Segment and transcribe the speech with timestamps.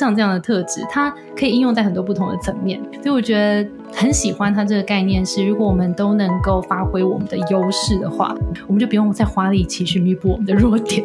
[0.00, 2.80] 像这样的特质，它可以应用在很多不同的层面。
[3.02, 8.34] 所以我觉得很喜欢它这个概念是，如果我们都能够发挥我们的优势的话，
[8.66, 11.04] 我们就不用再花力气去弥补我们的弱点。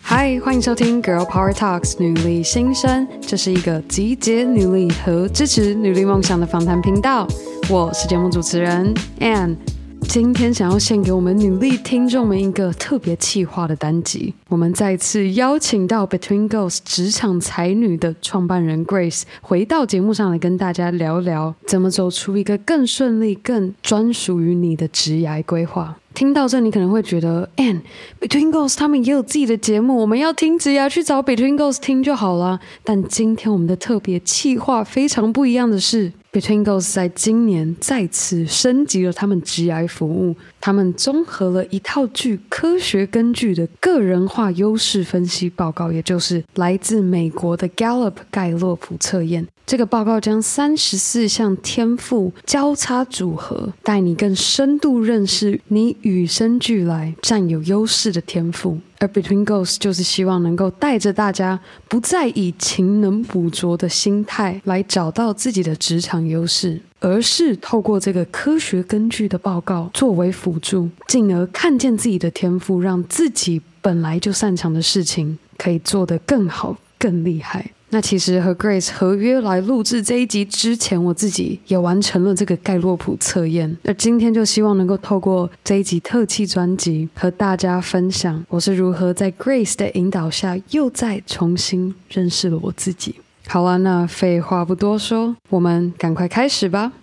[0.00, 7.26] 嗨，欢迎收听《Girl Power Talks》女力新生，这是一个集结女力和支持女力梦想的访谈频道。
[7.70, 9.56] 我是节目主持人 Ann，
[10.02, 14.34] 今天想要献给我们女力听众们一个特别企划的单集。
[14.48, 25.96] 我们再次邀请到 Between Girls 职场才女的创办人 Grace 回到节目上来跟大家聊聊，怎么走出一个更顺利、更专属于你的职涯规划。
[26.14, 27.80] 听到这，你可能会觉得，And
[28.20, 32.60] Between Girls 他们也有自己的节目，我们要听直牙去找 Between Girls 听就好了。
[32.84, 49.44] 但今天我们的特别企划非常不一样的是，Between Girls 在今年再次升级了他们直牙服务，他们综合了一套具科学根据的个人化优势分析报告，也就是来自美国的 Gallup 盖洛普测验。
[49.66, 58.78] 这个报告将三十四项天赋交叉组合，带你更深度认识你与生俱来占有优势的天赋。
[59.02, 61.58] 而 Between Goals 就是希望能够带着大家，
[61.88, 77.72] 不再以勤能补拙的心态来找到自己的职场优势，而是透过这个科学根据的报告作为辅助，进而看见自己的天赋，让自己本来就擅长的事情可以做得更好、更厉害。
[77.94, 83.76] 那其实和 Grace 合约来录制这一集之前，我自己也完成了这个盖洛普测验。
[83.82, 93.16] 那今天就希望能够透过这一集特辑专辑，和大家分享我是如何在 Grace 的引导下，又再重新认识了我自己。
[93.46, 96.94] 好了，那废话不多说，我们赶快开始吧。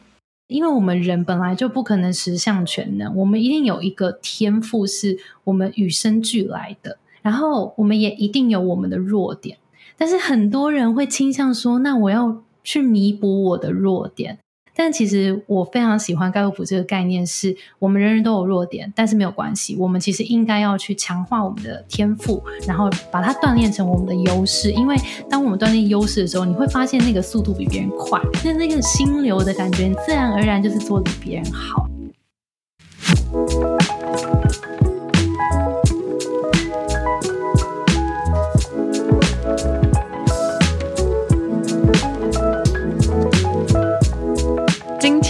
[0.48, 9.59] 因为我们人本来就不可能十项全能，我们一定有一个天赋是我们与生俱来的，然后我们也一定有我们的弱点。
[10.00, 14.40] 但是很多人会倾向说，那我要去弥补我的弱点。
[14.76, 19.76] 但其实我非常喜欢盖洛普这个概念，是我们人人都有弱点，但是没有关系。
[19.76, 24.72] 我们其实应该要去强化我们的天赋，然后把它锻炼成我们的优势。
[24.72, 24.96] 因为
[25.30, 31.90] 当我们锻炼优势的时候，你会发现那个速度比别人快，那那个心流的感觉，自然而然就是做得比别人好。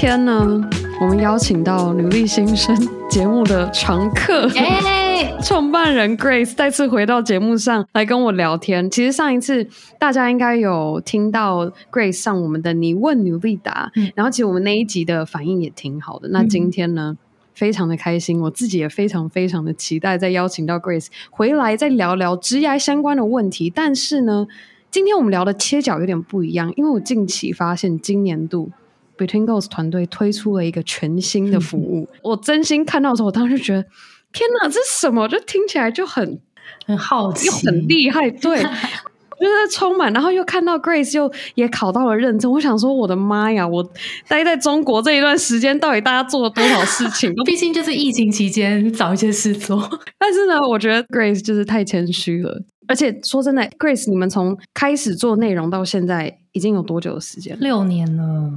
[0.09, 0.59] 天呢，
[1.00, 2.75] 我们邀请到《女力新生》
[3.12, 4.50] 节目的常客，
[5.46, 8.90] 创办人 Grace 再次回到节目上来跟我聊天。
[8.90, 9.68] 其实上一次
[10.00, 16.28] 大家应该有听到 Grace 上我们的“你问努力答”，嗯，然后其实我们那一集的反应也挺好的。
[16.30, 17.16] 那今天呢，
[17.53, 23.69] 非常的开心，我自己也非常非常的期待再邀请到 Grace 回来再聊聊职涯相关的问题。
[23.69, 24.48] 但是呢，
[24.90, 28.72] 今天我们聊的切角有点不一样，因为我近期发现今年度。
[29.19, 33.84] Between Goals 团队推出了一个全新的服务，我真心看到的时候，我当时就觉得，
[34.31, 35.28] 天哪，这是什么？
[35.28, 36.40] 就听起来就很
[36.85, 38.57] 很好奇，又很厉害，对，
[39.40, 40.12] 就是充满。
[40.13, 43.68] 然后又看到 Grace 又也考到了认证，我想说，我的妈呀！
[43.68, 43.84] 我
[44.28, 47.34] 待在中国这一段时间，到底大家做了多少事情？
[47.46, 49.78] 毕竟就是疫情期间找一些事做。
[50.18, 52.62] 但是呢，我觉得 Grace 就是太谦虚了。
[52.88, 57.56] 而且说真的，Grace，你们从开始做内容到现在，已经有多久的时间？
[57.59, 58.51] 六年了。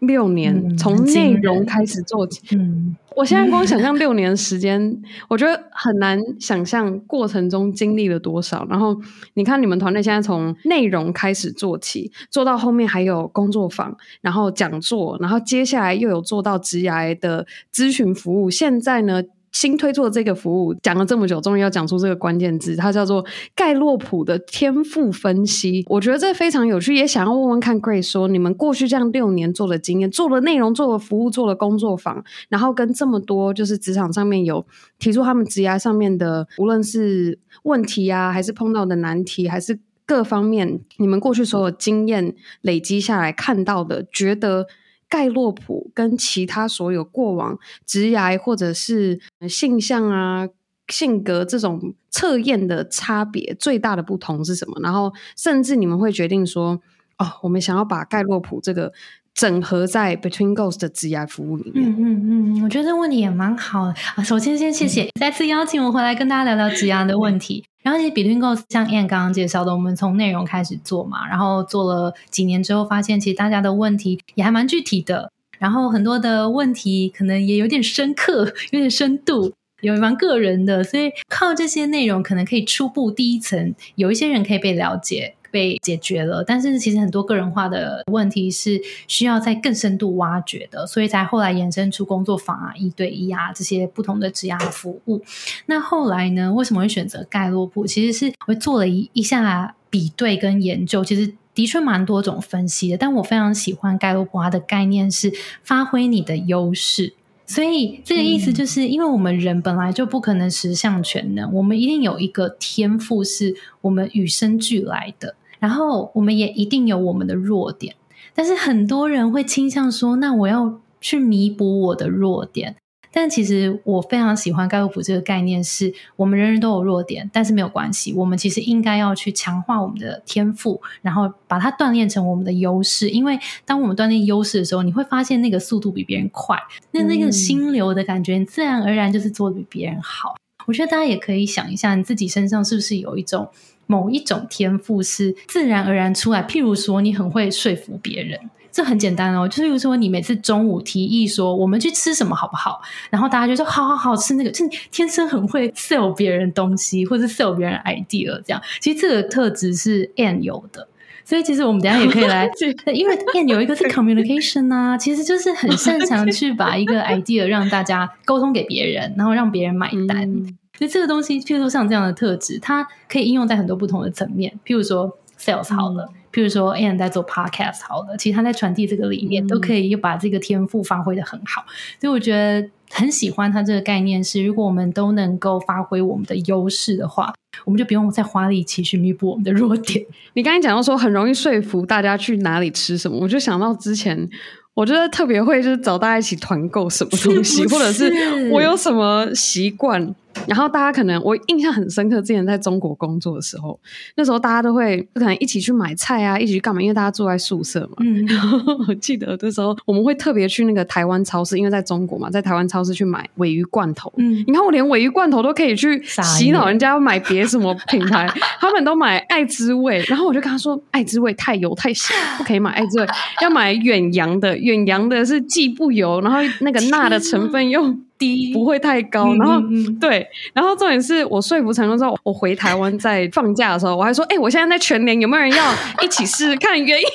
[0.00, 2.56] 六年，从内容开始做起。
[2.56, 8.66] 嗯，我现在光 想象六年时间，嗯，我觉得很难想象过程中经历了多少。
[8.70, 8.96] 然后
[9.34, 18.50] 你看，你们团队现在从内容开始做起，做到后面还有工作坊，然后讲座，然后接下来又有做到职涯的咨询服务。
[18.50, 19.22] 现在呢？
[19.52, 25.84] 新推出的这个服务讲了这么久，终于要讲出这个关键字，它叫做盖洛普的天赋分析。
[25.88, 34.66] 我觉得这非常有趣，也想要问问看 Grace 说，你们过去这样六年做的经验，做了内容，做了服务，做了工作坊，然后跟这么多就是职场上面有
[34.98, 44.66] 提出他们职涯上面的，无论是问题啊，还是碰到的难题，还是各方面，你们过去所有经验累积下来看到的，觉得。
[45.08, 49.18] 盖洛普跟其他所有过往职涯或者是
[49.48, 50.48] 性向啊、
[50.88, 54.78] 性格这种测验的差别最大的不同是什么？
[54.82, 56.80] 然后甚至你们会决定说，
[57.18, 58.92] 哦，我们想要把盖洛普这个
[59.34, 61.88] 整合在 Between Goals 的职涯服务里面。
[61.90, 63.82] 嗯嗯嗯，我觉得这个问题也蛮好
[64.16, 64.22] 啊。
[64.24, 67.64] 首先，先谢谢、嗯、再次邀请我回来跟大家聊聊职涯的问题。
[67.88, 75.32] 然后其实 Between Goals 像 Ann 刚刚介绍的，我们从内容开始做嘛，然后做了几年之后，发现其实大家的问题也还蛮具体的。
[75.58, 85.34] 然后很多的问题可能也有点深刻，有点深度，有蛮个人的，所以靠这些内容可能可以初步第一层，有一些人可以被了解。
[85.50, 95.22] 被解决了，但是其实很多个人化的问题是需要再更深度挖掘的，所以才后来衍生出工作坊啊、一对一啊这些不同的职涯服务。
[95.66, 97.86] 那后来呢，为什么会选择盖洛普？
[97.86, 102.96] 其实是我做了一一下比对跟研究，其实的确蛮多种分析的。
[102.96, 107.14] 但我非常喜欢盖洛普它的概念是发挥你的优势。
[107.48, 117.96] 所以这个意思就是，因为我们人本来就不可能十项全能，我们一定有一个天赋是我们与生俱来的，然后我们也一定有我们的弱点。
[118.34, 122.76] 但是很多人会倾向说，那我要去弥补我的弱点。
[123.12, 133.08] 但其实我非常喜欢盖洛普这个概念，是我们人人都有弱点，但是没有关系，我们其实应该要去强化我们的天赋，然后把它锻炼成我们的优势。
[133.10, 136.56] 因为当我们锻炼优势的时候，你会发现那个速度比别人快，
[136.90, 140.36] 那那个心流的感觉，你自然而然就是做的比别人好。
[140.66, 143.48] 我觉得大家也可以想一下，你自己身上是不是有一种
[143.86, 146.42] 某一种天赋是自然而然出来？
[146.42, 148.38] 譬如说，你很会说服别人。
[148.78, 152.80] 这很简单哦，就是比如说你每次中午提议说我们去吃什么好不好，
[153.10, 158.62] 然后大家就说好好好吃那个，就是天生很会 sell 别人东西或者 sell 别人 idea 这样。
[158.78, 160.86] 其实这个特质是 Ann 有的，
[161.24, 162.48] 所以其实我们等下也可以来，
[162.94, 170.22] 因为 Ann 有一个是 communication 啊，其实就是很擅长去把一个 idea 让大家沟通给别人，然后让别人买单。
[170.22, 176.08] 嗯、所以这个东西，譬如说像这样的特质，它可以应用在很多不同的层面，譬如说 sales 好了。
[176.12, 181.64] 嗯譬如说，Ann 在做 podcast 好了，其实他在传递这个理念，都可以把这个天赋发挥的很好。
[182.00, 187.34] 所以我觉得很喜欢他这个概念是，如果我们都能够发挥我们的优势的话，
[187.64, 190.04] 我们就不用再花力气去弥补我们的弱点。
[190.34, 194.28] 你刚才讲到说很容易说服大家去哪里吃什么，我就想到之前。
[194.74, 200.14] 我觉得特别会就是找大家一起团购什么东西，是是或者是我有什么习惯，
[200.46, 203.78] 然后大家可能我印象很深刻，之前在中国工作的时候，
[204.16, 206.80] 那时候大家都会可能一起去买菜啊，一起去干嘛？
[206.80, 207.96] 因为大家住在宿舍嘛。
[208.00, 208.58] 嗯，然后
[208.88, 214.12] 我记得那时候我们会特别去那个台湾超市，因为在中国嘛，在台湾超市去买鮪鱼罐头。
[214.16, 218.26] 嗯，你看我连鮪鱼罐头都可以去洗脑人家要买别什么品牌，
[218.60, 223.06] 他们都买爱之味，然后我就跟他说，爱滋味太油太咸，不可以买爱滋味，
[223.42, 224.56] 要买远洋的。
[224.56, 229.34] 远洋的是既不油，然后那个钠的成分又低，不会太高。
[229.36, 229.62] 然后
[230.00, 235.72] 对，然后重点是我说服成功之后，我回台湾在放假的时候，我还说：“哎、欸，我现在在全联，有没有人要
[236.02, 237.06] 一起试试看原因？”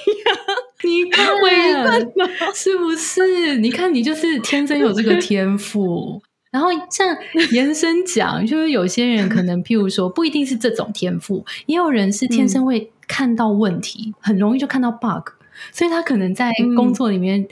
[0.85, 1.25] 你看，
[2.53, 3.57] 是不是？
[3.57, 6.21] 你看，你就是天生有这个天赋。
[6.51, 7.17] 然后像
[7.51, 15.29] 延伸讲，就是有些人可能，譬如说，不一定是这种天赋，也有人是天生会看到问题，嗯、很容易就看到 bug。
[15.71, 17.47] 所以他可能在工作里面，嗯、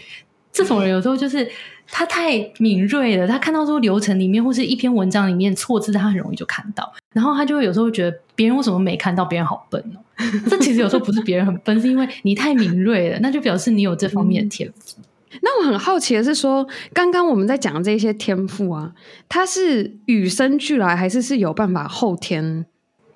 [0.52, 1.50] 这种人有时候就是
[1.92, 10.00] 他太敏锐了，他看到说流程里面或是一篇文章里面错字，他很容易就看到，然后他就会有时候会觉得别人为什么没看到，别人好笨哦。
[10.50, 14.98] 这其实有时候不是别人很笨，是因为你太敏锐了，那就表示你有这方面的天赋。
[15.00, 18.94] 嗯、那我很好奇的是说，刚刚我们在讲的这些天赋啊，
[19.28, 22.66] 它是与生俱来，还是是有办法后天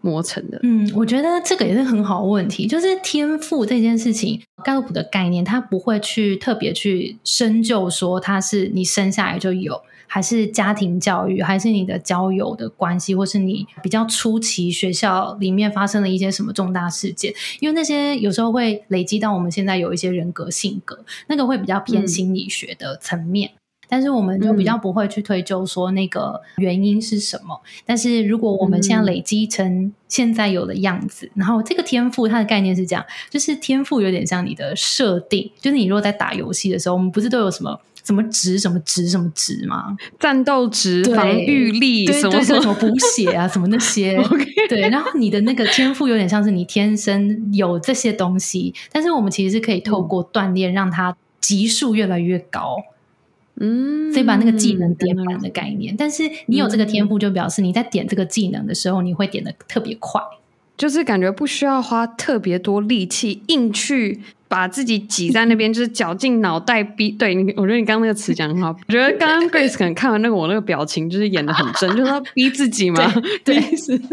[0.06, 23.52] 磨成的，嗯，我觉得这个也是很好问题，就是天赋这件事情，盖洛普的概念，他不会去特别去深究说他是你生下来就有，还是家庭教育，还是你的交友的关系，或是你比较初期学校里面发生了一些什么重大事件，因为那些有时候会累积到我们现在有一些人格性格，那个会比较偏心理学的层面。
[23.96, 27.58] 但是我们就比较不会去推究说那个原因是什么。
[27.64, 39.96] 嗯、但是如果我们现在累积成现在有的样子，嗯、然后这个天赋它的概念是这样，就是天赋有点像你的设定，就是你如果在打游戏的时候，我们不是都有什么什么值、什么值、什么值吗？
[40.20, 44.22] 战斗值、防御力什么什么什么补血啊，什么那些。
[44.68, 52.76] 对，然后你的那个天赋有点像是你天生有这些东西，但是我们其实是可以透过锻炼让它级数越来越高。
[53.60, 60.22] 嗯，所以把那个技能点满的概念，嗯、但是你有这个天赋，就表示你在点这个技能的时候，你会点的特别快，
[60.78, 67.10] 就是感觉不需要花特别多力气，硬去把自己挤在那边，就是绞尽脑袋逼。
[67.18, 73.10] 对你，我觉得你刚刚那个词讲很好，我觉得刚刚 Grace 可能看完那个我那个表情，就是演的很真，就是要逼自己嘛，
[73.46, 74.00] 对，是。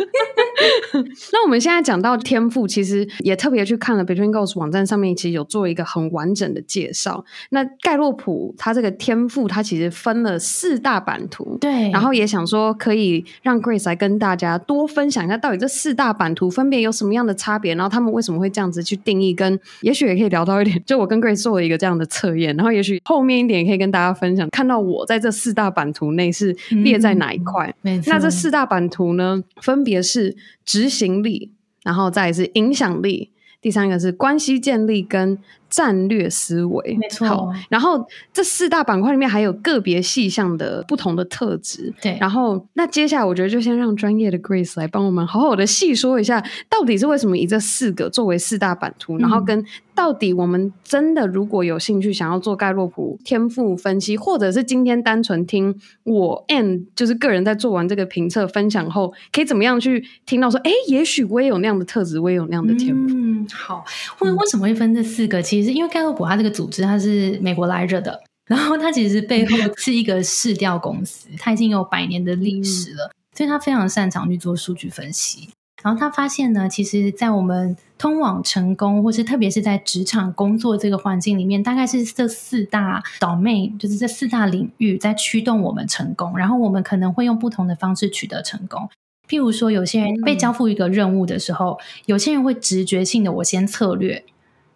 [1.33, 7.25] 那我们现在讲到天赋，其实也特别去看了 Between Goals 网站上面，其实有做一个很完整的介绍。
[7.51, 11.91] 那盖洛普他这个天赋，他其实分了四大版图，对。
[11.91, 27.73] 然后也想说，可以让 Grace 来跟大家多分享一下，到底这四大版图分别有什么样的差别，然后他们为什么会这样子去定义，跟也许也可以聊到一点，就我跟 Grace 做了一个这样的测验，然后也许后面一点也可以跟大家分享，看到我在这四大版图内是列在哪一块。
[27.83, 33.31] 那这四大版图呢，分别是执行力，然后再是影响力，
[33.61, 35.39] 第三个是关系建立跟
[35.73, 37.27] 战略思维，没错。
[37.27, 41.91] 好，然后这四大板块里面还有个别细项的不同的特质。
[42.03, 49.65] 对，然后那接下来我觉得就先让专业的 Grace 来帮我们好好的细说一下，到底是为什么以这四个作为四大版图，嗯、然后跟
[49.95, 55.75] 到底我们真的如果有兴趣想要做盖洛普天赋分析，或者是今天单纯听
[56.05, 63.15] 我 and 就是个人在做完这个评测分享后，可以怎么样去听到说，哎，也许我也有那样的特质，我也有那样的天赋。
[63.15, 63.83] 嗯，好，
[64.21, 65.41] 为为什么会分这四个？
[65.41, 65.62] 其实。
[65.65, 75.49] 是因为盖洛普它这个组织，它是美国来着的，然后它其实背后是一个市调公司，它已经有百年的历史了，所以它非常擅长去做数据分析。
[75.83, 86.39] 然后他发现呢，其实，在我们通往成功，或是特别是在职场工作这个环境里面，大概是这四大 domain，就是这四大领域在驱动我们成功。
[86.39, 88.89] 然后我们可能会用不同的方式取得成功。
[89.29, 94.25] 譬如说，有些人被交付一个任务的时候，有些人会直觉性的我先策略。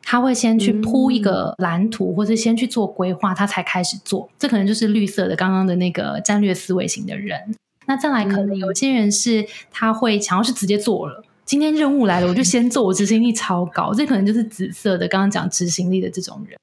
[0.09, 4.31] 他会先去铺一个蓝图，嗯、或者先去做规划，他才开始做。
[4.39, 7.57] 这可能就是绿色的刚刚的那个战略思维型的人。
[7.87, 13.93] 那再来，可能有些人是他会想要是直接做了，今天任务来了，我就先做，我执行力超高。
[13.93, 16.57] 这可能就是紫色的，刚刚讲执行力的这种人。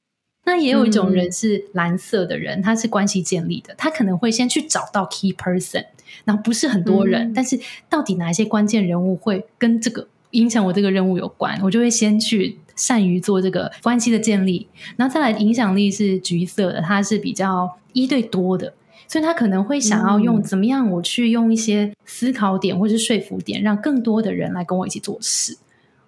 [0.46, 5.86] 那也有一种人是蓝色的人，他是关系建立的，他可能会先去找到 key person，
[6.24, 7.60] 然后不是很多人，嗯、但是
[7.90, 12.60] 到底哪一些关键人物会跟这个影响我这个任务有关，我就会先去。
[12.76, 18.74] 善于做这个关系的建立，然后再来影响力是橘色的，它是比较一对多的，
[19.08, 25.58] 所以他可能会想要用怎么样，我去用一些思考点或是说服点，让更多的人来跟我一起做事。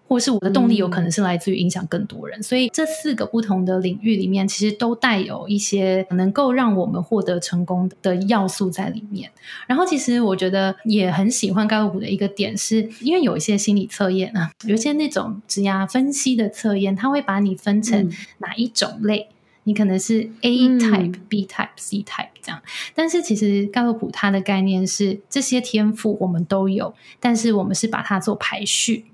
[0.07, 9.31] 或是我的动力有可能是来自于影响更多人，嗯、所以这四个不同的领域里面，其实都带有一些能够让我们获得成功的要素在里面。
[9.65, 19.33] 然后，其实我觉得也很喜欢盖洛普的一个点是，是因为有一些心理测验啊，有一些那种职涯分析的测验，它会把你分成哪一种类，嗯、
[19.63, 22.61] 你可能是 A type、嗯、B type、C type 这样。
[22.93, 29.05] 但是其实盖洛普它的概念是，这些天赋我们都有，但是我们是把它做排序。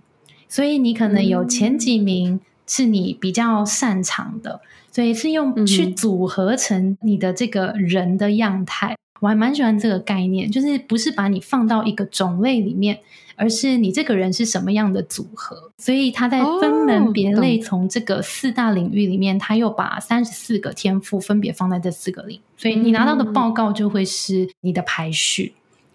[0.51, 8.91] 所以你可能有前几名是你比较擅长的，嗯、所以是用去组合成你的这个人的样态。
[8.91, 12.99] 嗯、我还蛮喜欢这个概念，就是不是把你放到一个种类里面，
[13.37, 15.71] 而是你这个人是什么样的组合。
[15.77, 22.37] 所以他在分门别类，从这个四大领域里面，他又把三十四个天赋分别放在这四个领。
[22.57, 25.53] 所以你拿到的报告就会是你的排序。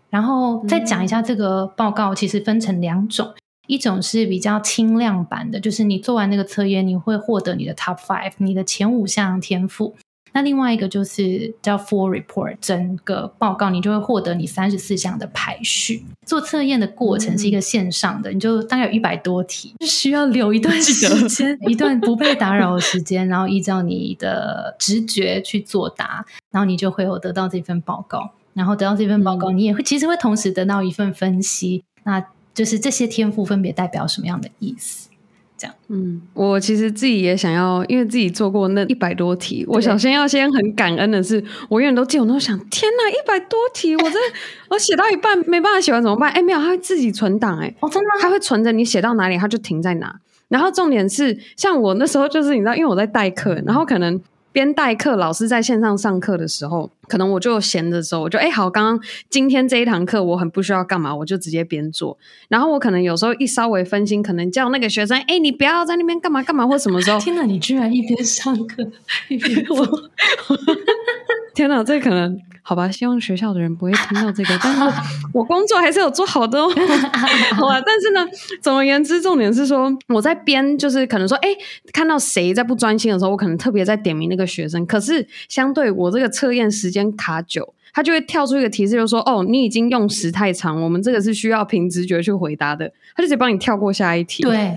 [0.08, 3.34] 然后再讲一下这个报告，其实分成两种。
[3.66, 9.94] 一种是比较轻量版的，就是你做完那个测验，你会获得你的 top five，你的前五项天赋。
[10.32, 16.04] 那另外一个就是叫 full report，整个报告你就会获得你三十四项的排序。
[16.26, 20.92] 做测验的过程是一个线上的，嗯、你就大概有一百多题，需要留一段时
[21.28, 28.32] 间， 一段不被打扰的时间，然后依照你的直觉去作答，然后你就会有得到这份报告。
[28.52, 31.82] 然后得到这份报告，嗯、你也会其实会同时得到一份分析。
[32.04, 32.22] 那
[32.56, 35.10] 就是这些天赋分别代表什么样的意思？
[35.58, 44.18] 这样，嗯，我其实自己也想要，因为自己做过那一百多题，我首先要先很感恩的是，我永远都记，我都想，天哪，一百多题，我这
[44.70, 46.30] 我写到一半没办法写完怎么办？
[46.32, 48.14] 哎，没有，它会自己存档，哎，哦，真的吗？
[48.20, 50.18] 它会存着，你写到哪里，它就停在哪。
[50.48, 54.18] 然后重点是，像我那时候就是你知道，因为我在代课，然后可能。
[54.56, 58.98] 边代课，老师在线上上课的时候，可能我就闲的时候，我就哎好，刚刚
[59.28, 62.16] 今天这一堂课我很不需要干嘛，我就直接边做。
[62.48, 67.20] 然后我可能有时候一稍微分心，可能叫那个学生，哎，你不要在那边干嘛干嘛，或什么时候？
[67.20, 68.82] 天哪，你居然一边上课
[69.28, 69.76] 一边做！
[71.56, 72.38] 天哪，这可能。
[72.62, 74.80] 好吧，希望学校的人不会听到这个，但是
[75.32, 76.68] 我工作还是有做好的哦。
[77.54, 78.26] 好吧，但是呢，
[78.60, 81.48] 总而言之，重点是说我在编，就是可能说，哎，
[81.92, 84.84] 看到谁在不专心的时候，我可能特别在点名那个学生。
[84.84, 94.42] 可是相对我这个测验时间卡久，他就会跳出一个提示，就说，哦，你已经用时太长，我们这个是需要凭直觉去回答的，他就直接帮你跳过下一题。
[94.42, 94.76] 对。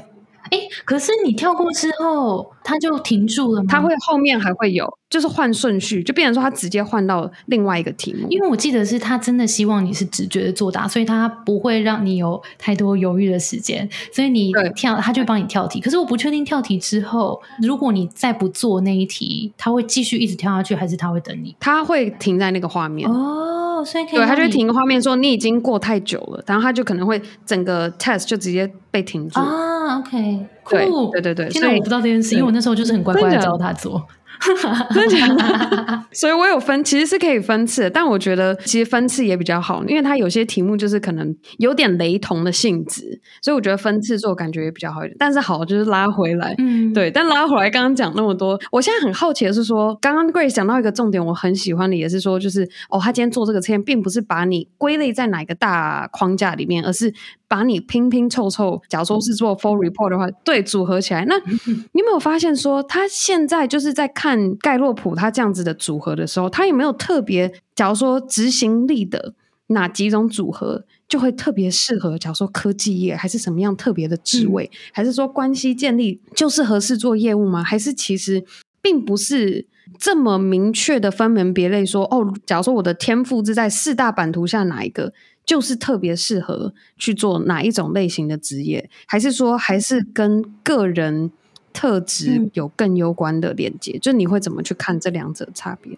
[0.51, 3.68] 哎，可是你跳过之后，它就停住了吗？
[3.70, 8.27] 它会后面还会有，就是换顺序，就变成说它直接换到另外一个题目。
[8.29, 15.79] 因为我记得是他真的希望你是直觉的作答，所以他不会让你有太多犹豫的时间，所以你跳，他就帮你跳题。
[15.79, 21.56] 可是我不确定跳题之后，如果你再不做那一题，他会继续一直跳下去，还是他会等你？
[21.60, 29.98] 他会停在那个画面哦，所以可以对，他就会停个画面说你已经过太久了，然后他就可能会整个 test 就直接被停住啊。
[30.00, 30.45] OK。
[30.69, 34.05] 对对对对，现在我不知道这件事，因为我那时候就是很乖乖的教他做。
[34.93, 36.03] 真的假的？
[36.12, 45.15] 所以我有分，其实是可以分次，但我觉得其实分次也比较好，因为它有些题目就是可能有点雷同的性质，所以我觉得分次做感觉也比较好一点。
[45.19, 47.12] 但是好，就是拉回来，嗯，对。
[47.12, 57.13] 但拉回来，刚刚讲那么多，我现在很好奇的是说，刚刚 Grace 讲到一个重点，我很喜欢的也是说，就是哦，他今天做这个测验，并不是把你归类在哪个大框架里面，而是。
[57.50, 61.25] 把你拼拼凑凑，假如说是做 full report 的话，对，组合起来。
[61.25, 64.28] 那你有没有发现说，他现在就是在看
[64.59, 69.33] 盖洛普他这样子的组合的时候，他有没有特别，假如说执行力的
[69.67, 72.17] 哪几种组合就会特别适合？
[72.17, 77.63] 假如说科技业，还是什么样特别的职位，嗯、还是说关系建立就是合适做业务吗？
[77.63, 78.43] 还是其实
[78.81, 79.67] 并不是
[79.98, 82.03] 这么明确的分门别类说？
[82.05, 85.13] 说哦，假如说我的天赋是在四大版图下哪一个？
[85.45, 91.31] 就是特别适合去做哪一种类型的职业，还是说还是跟个人
[91.73, 93.93] 特质有更攸关的连接？
[93.97, 95.97] 嗯、就你会怎么去看这两者差别？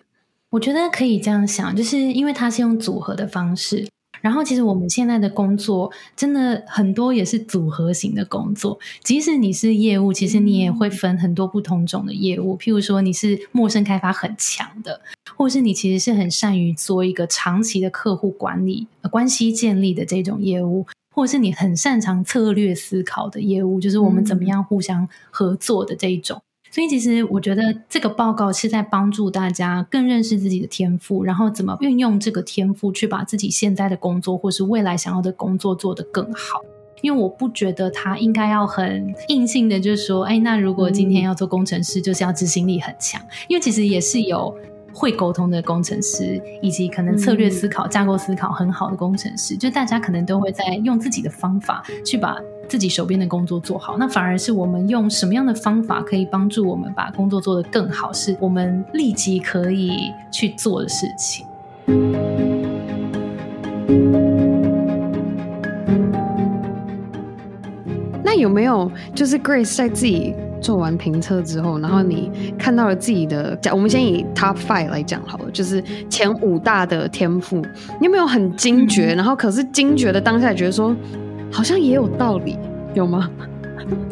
[0.51, 3.87] 我觉得可以这样想，就是因为它是用组合的方式。
[4.19, 8.77] 然后，其实我们现在的工作真的很多也是组合型的工作。
[9.01, 12.55] 即使你是业务，其实你也会分很多不同种的业务。
[12.55, 15.01] 譬如说，你是陌生开发很强的，
[15.35, 26.41] 或是你其实是很善于做一个长期的客户管理、关系建立的这种业务，或者是你很擅长策略思考的业务，就是我们怎么样互相合作的这一种。
[26.73, 36.61] 所以，其实我觉得这个报告是在帮助大家更认识自己的天赋，然后怎么运用这个天赋去把自己现在的工作或是未来想要的工作做得更好。
[37.01, 43.21] 因为我不觉得他应该要很硬性的，就是说，哎，那如果今天要做工程师，就是要执行力很强。
[43.49, 44.55] 因为其实也是有
[44.93, 52.37] 会沟通的工程师，以及可能策略思考、架构思考很好的工程师，就大家可能都会在用自己的方法去把。
[52.69, 61.45] 自己手边的工作做好，那反而是我们用什么样的方法可以帮助我们把工作做得更好，是我们立即可以去做的事情。
[68.23, 77.57] 那有没有就是 Grace 在自己做完评测之后，然后你看到了自己的，我们先以 Top Five 来讲好了，就是前五大的天赋，
[77.99, 79.13] 你有没有很惊觉？
[79.13, 80.95] 嗯、然后可是惊觉的当下觉得说。
[81.53, 82.57] 好像也有道理，
[82.93, 83.29] 有吗？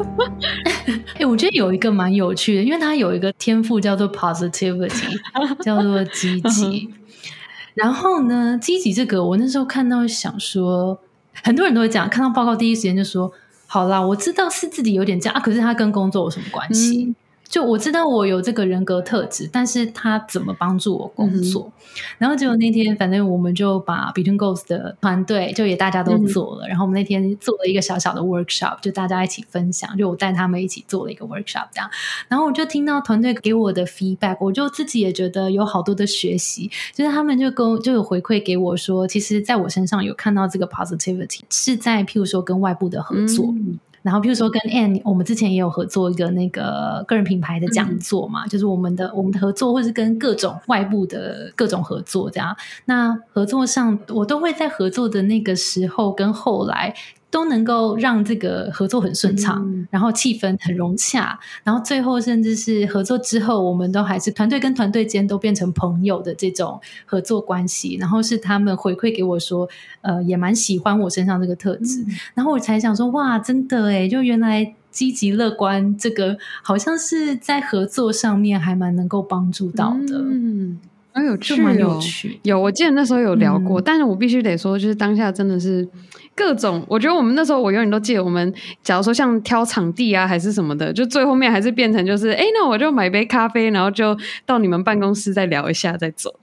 [1.16, 5.18] 哎、欸，我觉得有一个蛮有趣的，因为它有一个天赋叫做 positivity，
[5.64, 6.90] 叫做积极。
[7.72, 11.00] 然后呢，积极这个，我那时候看到想说，
[11.42, 13.32] 很多人都会讲，看到报告第一时间就说
[13.72, 17.14] ：“好啦，我知道是自己有点这样啊，可是它跟工作有什么关系？”
[17.50, 21.64] 就我知道我有这个人格特质，但是他怎么帮助我工作？
[21.66, 21.82] 嗯、
[22.18, 26.66] 然后结果那天，反正我们就把 Between Goals 的团队就也大家都做了。
[26.66, 31.90] 嗯、然后我们那天做了一个小小的 workshop，就大家一起分享，就我带他们一起做了一个 workshop 这样。
[32.28, 36.70] 然后我就听到团队给我的 feedback，我就自己也觉得有好多的学习。
[36.94, 43.46] 就是他们就跟就有回馈给我说，其实在我身上有看到这个 positivity，是在譬如说跟外部的合作。
[43.46, 52.56] 嗯然后，比如说跟 Anne，我们之前也有合作一个那个个人品牌的讲座嘛，嗯、就是我们的我们的合作，或是跟各种外部的各种合作这样。
[52.86, 56.94] 那合作上，我都会在合作的那个时候跟后来。
[57.30, 67.96] 都能够让这个合作很顺畅，嗯、然后气氛很融洽，然后最后甚至是合作之后，我们都还是团队跟团队间都变成朋友的这种合作关系。
[68.00, 69.68] 然后是他们回馈给我说，
[70.02, 72.02] 呃，也蛮喜欢我身上这个特质。
[72.02, 80.18] 嗯、然后我才想说，哇，真的诶，就原来积极乐观这个好像是在合作上面还蛮能够帮助到的。
[80.18, 80.78] 嗯，
[81.12, 82.40] 很有趣，哦有趣。
[82.42, 85.88] 有，我记得那时候有聊过，嗯、但是我必须得说，就是当下真的是。
[86.32, 88.50] 各种，我觉得我们那时候，我永远都记得，我们
[88.82, 96.34] 假如说像挑场地啊，还是什么的，就最后面还是变成就是，哎，那我就买杯咖啡，然后就到你们办公室再聊一下，再走。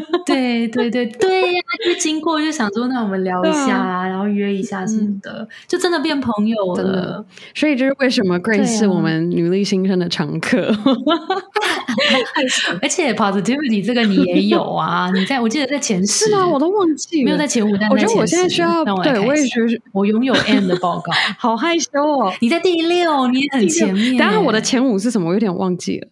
[0.26, 7.24] 对对对对呀、啊，就经过就想说，那我们聊一下，啊、然后约一下什么的，嗯、就真的变朋友了。
[7.54, 10.66] 所以这是为什么 Grace 是我们女力新生的常客。
[10.66, 10.76] 啊、
[12.82, 16.46] 而且 Positivity 这个你也有啊，你在我记得在前十，是吗？
[16.46, 17.88] 我都忘记了，没有在前五，但。
[17.90, 22.32] 我觉得我现在需要，我对我也觉得我拥有 N 的报告， 好害羞哦。
[22.40, 24.18] 你在第六，你也很前面。
[24.18, 25.28] 当然，我的前五是什么？
[25.28, 26.08] 我有点忘记了。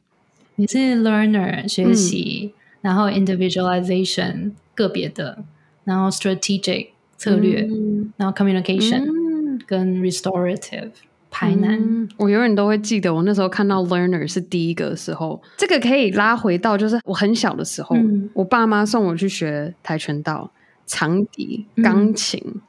[0.56, 2.52] 你是 Learner 学习。
[2.54, 5.42] 嗯然后 individualization 个别的，
[5.84, 10.90] 然后 strategic 策略，嗯、然后 communication、嗯、跟 restorative
[11.30, 12.06] 排难、嗯。
[12.18, 20.50] 我永远都会记得，我那时候看到 learner 是第一个的时候，这个可以拉回到就是我很小的时候，嗯、我爸妈送我去学跆拳道、
[20.84, 22.60] 长笛、钢琴。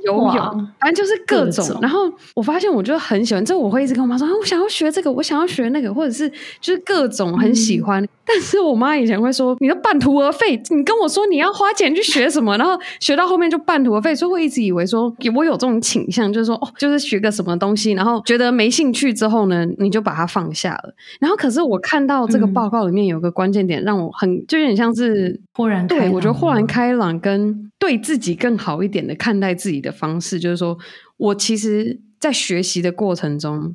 [0.00, 1.78] 嗯游泳，反正就是各种。
[1.80, 3.44] 然后我发现，我就很喜欢。
[3.44, 6.28] 这我会一直跟我妈说：“啊，我想要学这个，我想要学那个，或者是
[6.60, 8.02] 就是各种很喜欢。
[8.02, 20.94] 嗯”但是我妈以前会说：“你都半途而废，你跟我说你要花钱去学什么，然后学到后面就半途而废。”所以我一直以为说我有这种倾向，就是说哦，就是学个什么东西，然后觉得没兴趣之后呢，你就把它放下了。
[21.20, 26.04] 然后可是我看到这个报告里面有个关键点，让我很就有点像是豁然开朗。
[26.04, 30.78] 对，我觉得豁然开朗跟对自己更好一点的看待自己的方式，就是说
[31.16, 33.74] 我其实，在学习的过程中，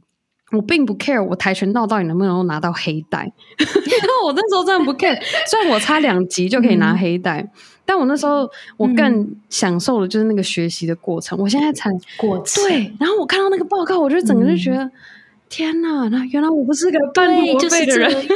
[0.51, 3.31] 我并不 care 我跆拳道到底能不能够拿到黑带。
[4.25, 7.49] 我那时候真的不 care，虽然我差两级就可以拿黑带，嗯、
[7.85, 11.37] 但我那时候我更享受的就是那个学习的过程。
[11.37, 14.91] 我现在才过程对，然后我看到那个报告，我就整个就觉得、嗯、
[15.47, 18.11] 天哪，那原来我不是个半途而废的人。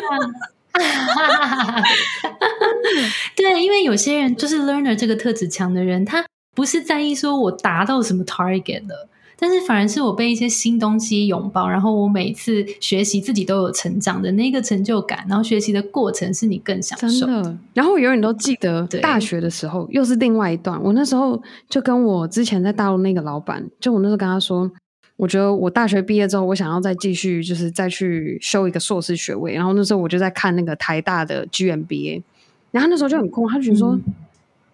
[3.36, 6.24] 对，因为有些人就是 learner 这个特质强的人，他
[6.60, 17.58] 不是在意说我达到什么 target 了，但是反而是我被一些新东西拥抱，然后我每次学习自己都有成长的那个成就感，然后学习的过程是你更享受的。
[17.74, 20.78] 然后我永远都记得大学的时候，又是另外一段。
[20.84, 24.70] 我那时候就跟我之前在大陆那个老板，就我那时候跟他说。
[25.16, 29.54] 我觉得我大学毕业之后，我想要再继续，就是再去修一个硕士学位。
[29.54, 32.24] 然后那时候我就在看那个台大的 GMBA，
[32.72, 34.04] 然后那时候就很空，他就觉得说，嗯、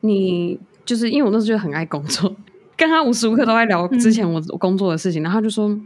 [0.02, 2.34] 你就是因为我那时候就很爱工作，
[2.78, 5.22] 跟他无时无刻都在聊之前我工作的事情。
[5.22, 5.78] 嗯、然后他就说，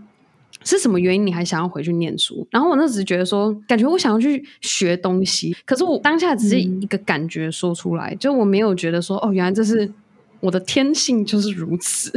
[0.63, 2.45] 是什么原因你还想要回去念书？
[2.51, 9.91] 然后我那时觉得说，感觉我想要去学东西，可是我当下只是一个感觉说出来，嗯、就我没有觉得说，哦，原来这是
[10.39, 12.11] 我的天性就是如此。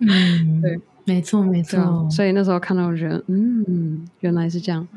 [0.00, 0.80] 嗯， 对。
[1.06, 2.08] 没错，没错。
[2.10, 4.88] 所以那时候看到人，嗯，原来是这样。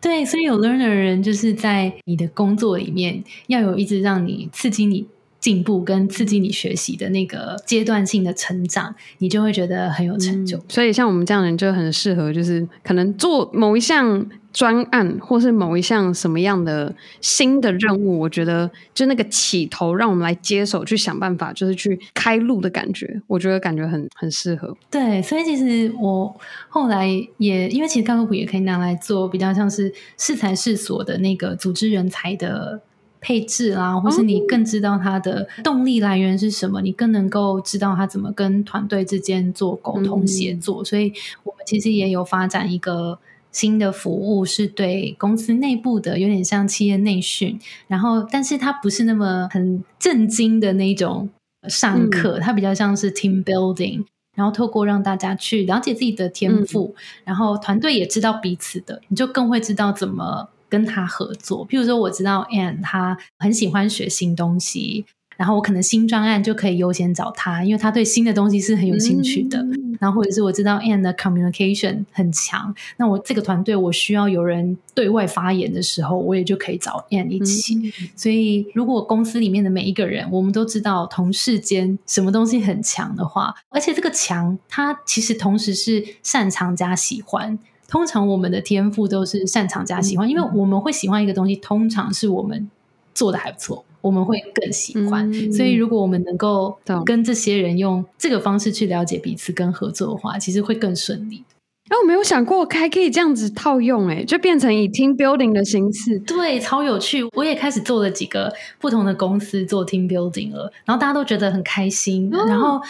[0.00, 5.06] 对，所以有 learner 的人，就是在你的工作里面要有一直让你刺激你
[5.40, 10.56] 进步跟刺激你学习的那个阶段性的成长，你就会觉得很有成就。
[10.58, 14.28] 嗯，所以像我们这样的人就很适合，就是可能做某一项。
[14.52, 24.76] 专案或是某一项什么样的新的任务，我觉得就那个起头，让我们来接手去想办法，就是去开路的感觉，我觉得感觉很很适合。
[24.90, 26.36] 对，所以其实我
[26.68, 27.06] 后来
[27.38, 32.82] 也因为其实高科普也可以拿来做比较像是适才适所的那个组织人才的
[33.20, 40.82] 配置啦，或是你更知道他的动力来源是什么，你更能够知道他怎么跟团队之间做沟通协作。
[40.82, 41.12] 嗯、所以
[41.44, 43.18] 我们其实也有发展一个。
[43.52, 51.28] 新的服务是对公司内部的，有点像企业内训，然后但是它不是那么很震惊的那种
[51.68, 54.04] 上课，嗯、它比较像是 team building，
[54.36, 61.68] 然后透过让大家去了解自己的天赋，嗯、然后团队也知道彼此的，你就更会知道怎么跟他合作。
[61.68, 65.04] 譬如说，我知道 Anne 他很喜欢学新东西。
[65.36, 69.58] 然后我可能新专案就可以优先找他，因为他对新的东西是很有兴趣的。
[69.58, 77.74] 嗯、然后或者是我知道 Anne 的 communication 很强，那我这个团队我需要有人对外发言的时候，我也就可以找 Anne 一起。
[77.74, 87.58] 嗯、所以如果公司里面的每一个人，我们都知道同事间什么东西很强的话，而且这个强，它其实同时是擅长加喜欢。
[87.90, 92.70] 通常我们的天赋都是擅长加喜欢，嗯、因为我们会喜欢一个东西，通常是我们
[93.12, 93.84] 做的还不错。
[94.00, 101.44] 我们会更喜欢，嗯、所以如果我们能够跟这些人用这个方式去了解彼此跟合作的话，其实会更顺利。
[101.90, 107.22] 哎，我没有想过还可以这样子套用，哎，就变成以 team building 的形式，对，超有趣。
[107.36, 112.80] 我也开始做了几个不同的公司做 team building 了，然后大家都觉得很开心，嗯、然后。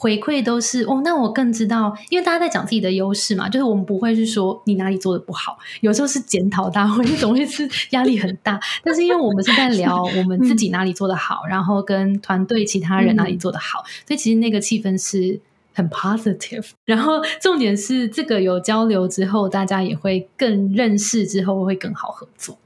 [0.00, 8.58] 回馈都是哦，那我更知道，因为大家在讲自己的优势嘛，就是我们不会是说你哪里做的不好，有时候是检讨大会，你总会是压力很大。
[8.82, 15.38] 但是因为我们是在聊我们自己哪里做的好，嗯、然后跟团队其他人哪里做的好，嗯、所以其实那个气氛是
[15.74, 16.70] 很 positive。
[16.86, 22.56] 然后重点是这个有交流之后，大家也会更认识，之后会更好合作。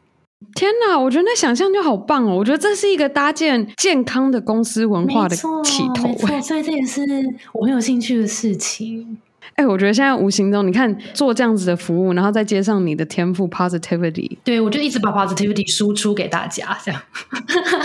[0.55, 2.37] 天哪，我觉得那想象就好棒哦！
[2.37, 5.43] 我觉得这是一个搭建健康的公司文化的起
[5.95, 7.03] 头，没错，所以这也是
[7.53, 9.19] 我很有兴趣的事情。
[9.57, 17.01] 哎、欸，我觉得现在无形中，你看做这样子的服务，然后再接上你的天赋 positivity，对，我就一直把 positivity 输出给大家，这样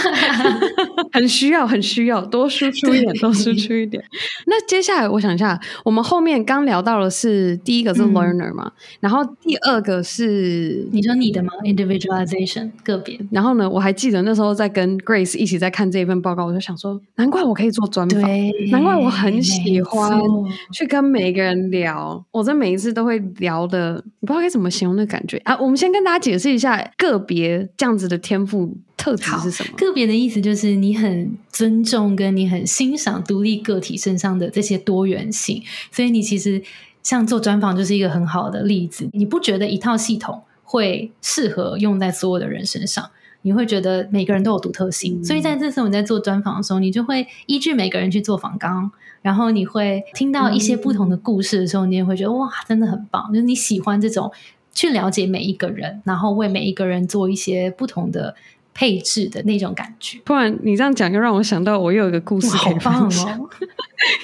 [1.13, 4.03] 很需要，很需要多输出一点，多输出一点。
[4.47, 13.19] 那接下来我想一下，我们后面刚聊到的是第一个是 learner 嘛，嗯、然后第二个是你说你的吗？individualization 个别。
[13.29, 18.21] 然后呢，我还记得那时候在跟 Grace 一起在看这一份报告，我就想说，难怪我可以做专访，
[18.71, 20.19] 难怪我很喜欢
[20.73, 21.58] 去跟每一个人。
[21.69, 25.57] 聊，我这每一次都会聊的，你不知道该怎么形容那感觉啊。
[25.59, 29.69] 我们先跟大家解释一下个别这样子的天赋特质是什么。
[29.77, 36.61] 个别的意思就是你很尊重跟你很欣赏独立个体身上的这些多元性，所以你其实
[37.03, 39.09] 像做专访就是一个很好的例子。
[39.13, 43.09] 你不觉得一套系统会适合用在所有的人身上？
[43.41, 48.91] 你会觉得每个人都有独特性，嗯、所以在这时候你在做专访的时候，你就会依据每个人去做访纲。
[49.21, 53.28] 然后你会听到一些不同的故事的时候，嗯、你也会觉得哇，真的很棒！
[53.34, 54.32] 就是你喜欢这种
[54.73, 58.34] 去了解每一个人，然后为每一个人做一些不同的
[58.73, 60.19] 配置的那种感觉。
[60.23, 63.49] 突然你这样讲，就让我想到我又有一个故事，好棒哦！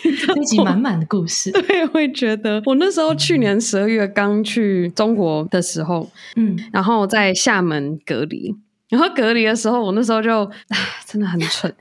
[0.26, 1.52] 这集满满的故事。
[1.68, 8.56] 对，会觉得我那时候去年十二月刚去中国的时候，嗯，然后在厦门隔离，
[8.96, 11.74] 然后隔离的时候，我那时候就唉，真的很蠢。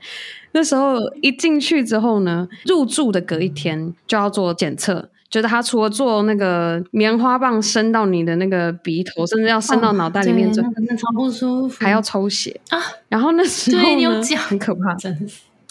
[0.51, 12.77] 那时候一进去之后呢，入住的隔一天就要做检测，就是他除了做那个棉花棒伸到你的那个鼻头，甚至要伸到脑袋里面，真的、哦、超不舒服，还要抽血啊。
[13.07, 15.25] 然后那时候对你，有很可怕，真的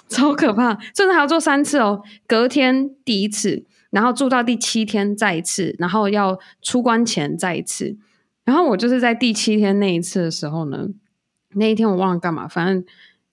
[0.08, 2.02] 超可怕，甚至还要做三次哦。
[2.26, 7.98] 隔天第一次，然后住到第七天再一次，然后要出关前再一次。
[8.46, 10.88] 然后我就是在第七天那一次的时候呢，
[11.56, 12.84] 那一天我忘了干嘛，反正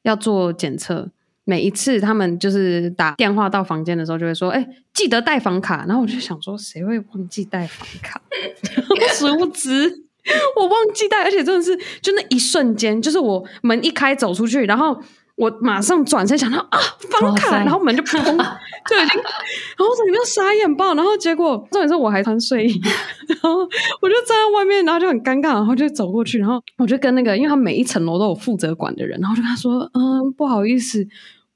[0.03, 1.10] 要做检测。
[1.43, 8.21] 每一次他们就是打电话到房间的时候，就会说：“哎、记得带房卡。”然后我就想说，谁会忘记带房卡？
[9.17, 10.03] 殊不知
[10.55, 15.01] 我忘记带，而且真的是就那一瞬间，就是我门一开走出去，然后
[15.36, 16.78] 我马上转身想到啊，
[17.20, 22.82] 房卡，然后门就砰 就已经，然后我在里面傻眼爆，然后结果重点是我还穿睡衣，
[23.28, 31.08] 然后我就站在外面，然后就很尴尬，然后就走过去，然后我就跟那个，因为他每一层楼都有负责管的人，然后就跟他说：“嗯，不好意思。”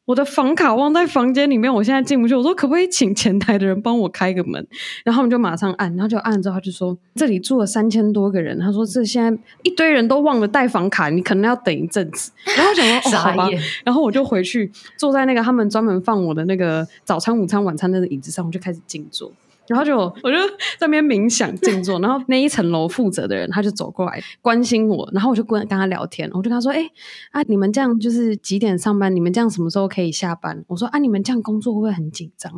[0.06, 2.36] 我的房卡忘在房间里面，我现在进不去。
[2.36, 4.66] 我说可不可以请前台的人帮我开个门？
[5.04, 12.32] 然后他们就马上按，然后就按之后他就说这里住了三千多个人，他说这现在一堆人都忘了带房卡，你可能要等一阵子。
[12.56, 13.50] 然后我想说哦好吧，
[13.84, 19.32] 然后我就回去坐在那个他们专门放我的那个早餐、午餐、晚餐那个椅子上，我就开始静坐。
[19.68, 20.38] 然后就我就
[20.78, 26.90] 在那边冥想静坐，然后那一层楼负责的人他就走过来关心我，然后我就跟跟他聊天，我就跟他说：“哎
[27.32, 29.16] 啊，你们这样就是几点上班？
[29.16, 32.52] 你们这样什么时候可以下班？”我说：“啊，你们这样工作会不会很紧张？”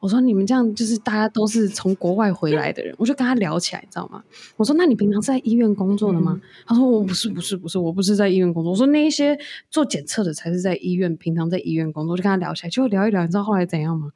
[0.00, 4.22] 我说：“你们这样就是大家都是从国外回来的人。”我就跟他聊起来，你知道吗？
[4.56, 9.38] 我说：“那你平常是在医院工作的吗？”嗯、他说：“我不是，不是，不是，我不是在医院工作。”我说：“那一些
[9.70, 14.10] 做检测的才是在医院，平常在医院工作。”我就跟他聊起来，就聊一聊，你知道后来怎样吗？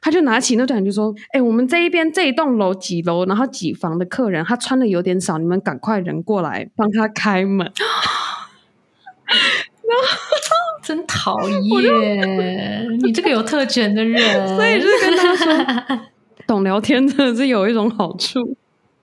[0.00, 7.70] 他就拿起那段就说：“哎、欸，我们这一边这一栋楼几楼，然后几房的客人，他穿的有点少，你们赶快人过来帮他开门。”
[9.26, 10.06] 然后
[10.82, 11.62] 真讨厌
[13.02, 14.20] 你这个有特权的人，
[14.56, 16.00] 所以就是跟他说，
[16.46, 18.56] 懂聊天真的是有一种好处。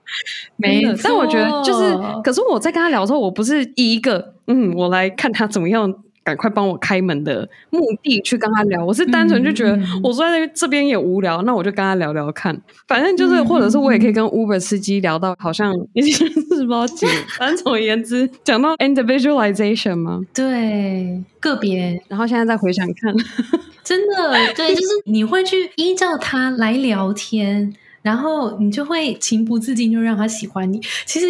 [0.56, 5.92] 没有，但我觉得就是，可是我在跟他聊的时候，我不是以一个嗯，我来看他怎么样。
[6.26, 12.60] 赶快帮我开门的目的去跟他聊，我是单纯就觉得我坐在这边也无聊，嗯、那我就跟他聊聊看。
[12.88, 17.06] 反正就是，或者是我也可以跟 Uber 司机聊到好像已经是不知道几。
[17.38, 22.02] 反正总而言之，讲到 individualization 吗，对，个别。
[22.08, 23.14] 然后现在再回想看，
[23.84, 27.72] 真的对，就是你会去依照他来聊天。
[28.06, 30.80] 然后你就会情不自禁就让他喜欢你。
[31.04, 31.26] 其实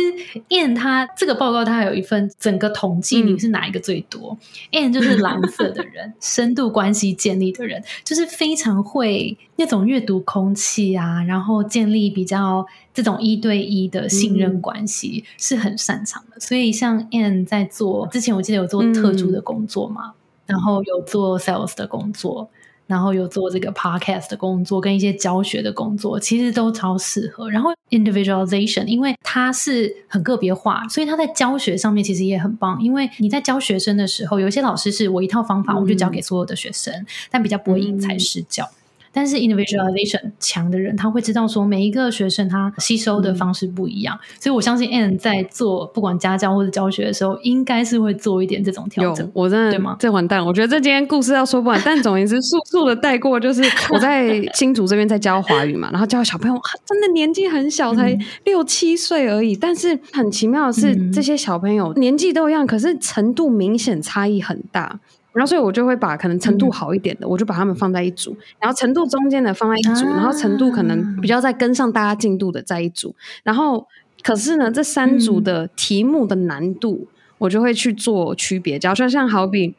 [0.51, 4.37] N 他这个报告，他有一份整个统计，你是哪一个最多？
[4.73, 16.39] 嗯，N 就是蓝色的人， 深度关系建立的人，就是非常会那种阅读空气啊，然后建立比较这种一对一的信任关系，是很擅长的。
[16.39, 20.13] 所以像 N 在做之前，我记得有做特殊的工作嘛，
[20.45, 22.51] 然后有做 sales 的工作。
[22.87, 27.51] 然后有做这个 podcast 的工作，跟一些教学的工作，其实都超适合。
[27.51, 32.81] 然后 individualization，因为它是很个别化，所以它在教学上面其实也很棒。
[32.83, 38.69] 因为你在教学生的时候，有一些老师是我一套方法，我就教给所有的学生，嗯、但比较不会因材施教。
[39.17, 49.27] 但是 individualization 强的人，他会知道说每一个学生他吸收的方式不一样，嗯、所以我相信 Ann 在做不管家教或者教学的时候，应该是会做一点这种调整。
[49.33, 49.97] 我真的对吗？
[49.99, 65.01] 这完蛋，我觉得这今天故事要说不完，但总而言之，速速的带过，就是 我在新竹这边在教华语嘛，然后教小朋友，真的年纪很小，才六七岁而已，嗯、但是很奇妙的是，嗯、这些小朋友年纪都一样，可是程度明显差异很大。
[65.37, 73.15] 然后，所以我就会把可能程度好一点的，嗯、我就把他们放在一组；然后程度中间的放在一组；啊、然后程度可能比较在跟上大家进度的在一组。
[73.43, 73.87] 然后，
[74.23, 78.79] 可是呢，这三组的题目的难度，我就会去做区别。
[78.79, 79.75] 假如说像好比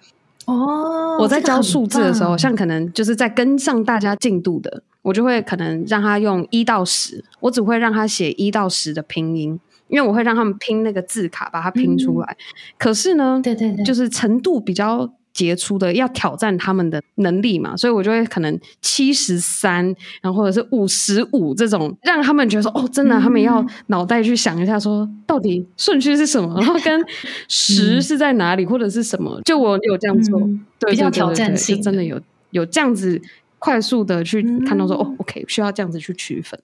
[0.45, 12.37] 哦，我在教数字的时候，像可能就是在跟上大家进度的，我就会可能让他用一到十，我只会让他写一到十的拼音，因为我会让他们拼那个字卡，把它拼出来。
[12.37, 12.43] 嗯、
[12.77, 15.11] 可是呢，对对对，就是程度比较。
[15.37, 19.85] 杰出的要挑战他们的能力嘛，所以我就会可能七十三，
[20.19, 27.05] 然后或者是五十五这种，让他们觉得说哦，真的，他们要脑袋去想一下，说到底顺序是什么， 然后跟
[27.47, 29.39] 十是在哪里，或者是什么。
[29.45, 32.19] 就我有这样做，嗯、对，比较挑战性，真的有
[32.49, 33.21] 有这样子
[33.59, 36.59] 快速的去看到说、嗯、哦，OK，需要这样子去区分。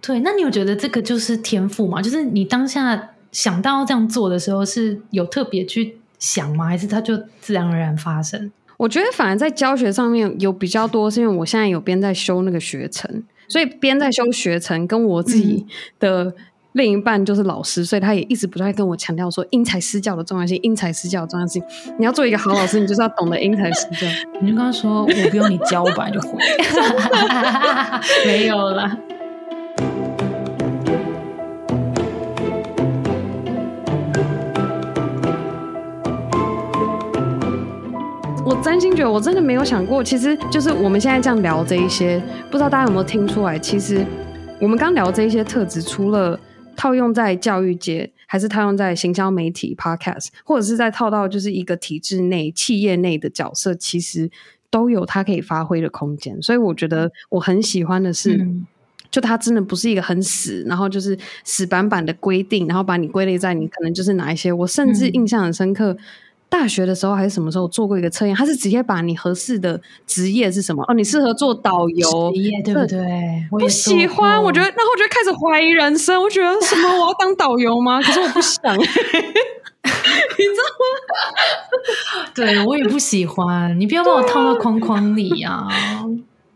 [0.00, 2.02] 对，那你有觉得这个就是天赋吗？
[2.02, 5.98] 就是你当下想到这样做的时候，是有特别去。
[6.24, 6.64] 想吗？
[6.64, 8.50] 还是它就自然而然发生？
[8.78, 15.66] 我觉得反而在教学上面有比较多，是因为我现在有边在修那个学程，所以边在修学程，跟我自己
[16.00, 16.32] 的
[16.72, 21.62] 另一半就是老师，所以他也一直不断跟我强调说因材施教的重要性，因材施教的重要性。
[21.98, 24.06] 你要做一个好老师，你就是要懂得因材施教。
[24.40, 26.38] 你就跟他说，我不用你教，我本来就会。
[28.26, 28.98] 没有了。
[38.64, 42.18] 真心觉得，我真的没有想过，其实就是我们现在这样聊这一些，
[42.50, 43.58] 不知道大家有没有听出来？
[43.58, 44.02] 其实
[44.58, 46.40] 我们刚聊这一些特质，除了
[46.74, 54.30] 套用在教育界，还是套用在行销媒体、Podcast，或者是在套到就是一个体制内、企业内的角色，其实
[54.70, 56.40] 都有它可以发挥的空间。
[56.40, 58.66] 所以我觉得我很喜欢的是，嗯、
[59.10, 64.50] 就它真的不是一个很死，然后就是死板板的规定，然后把你归类在你可能就是哪一些。
[64.50, 65.92] 我甚至印象很深刻。
[65.92, 65.98] 嗯
[66.56, 68.36] 大学的时候还是什么时候做过一个测验？
[68.36, 70.84] 他是直接把你合适的职业是什么？
[70.86, 73.44] 哦，你适合做导游，职业对不对？
[73.50, 76.22] 不喜欢，我觉得，然后我就开始怀疑人生。
[76.22, 76.88] 我觉得什么？
[76.90, 77.98] 我要当导游吗？
[78.06, 78.86] 可是我不想， 你知
[80.54, 80.86] 道吗？
[82.36, 83.78] 对，我也不喜欢。
[83.80, 85.66] 你不要把我套到框框里啊！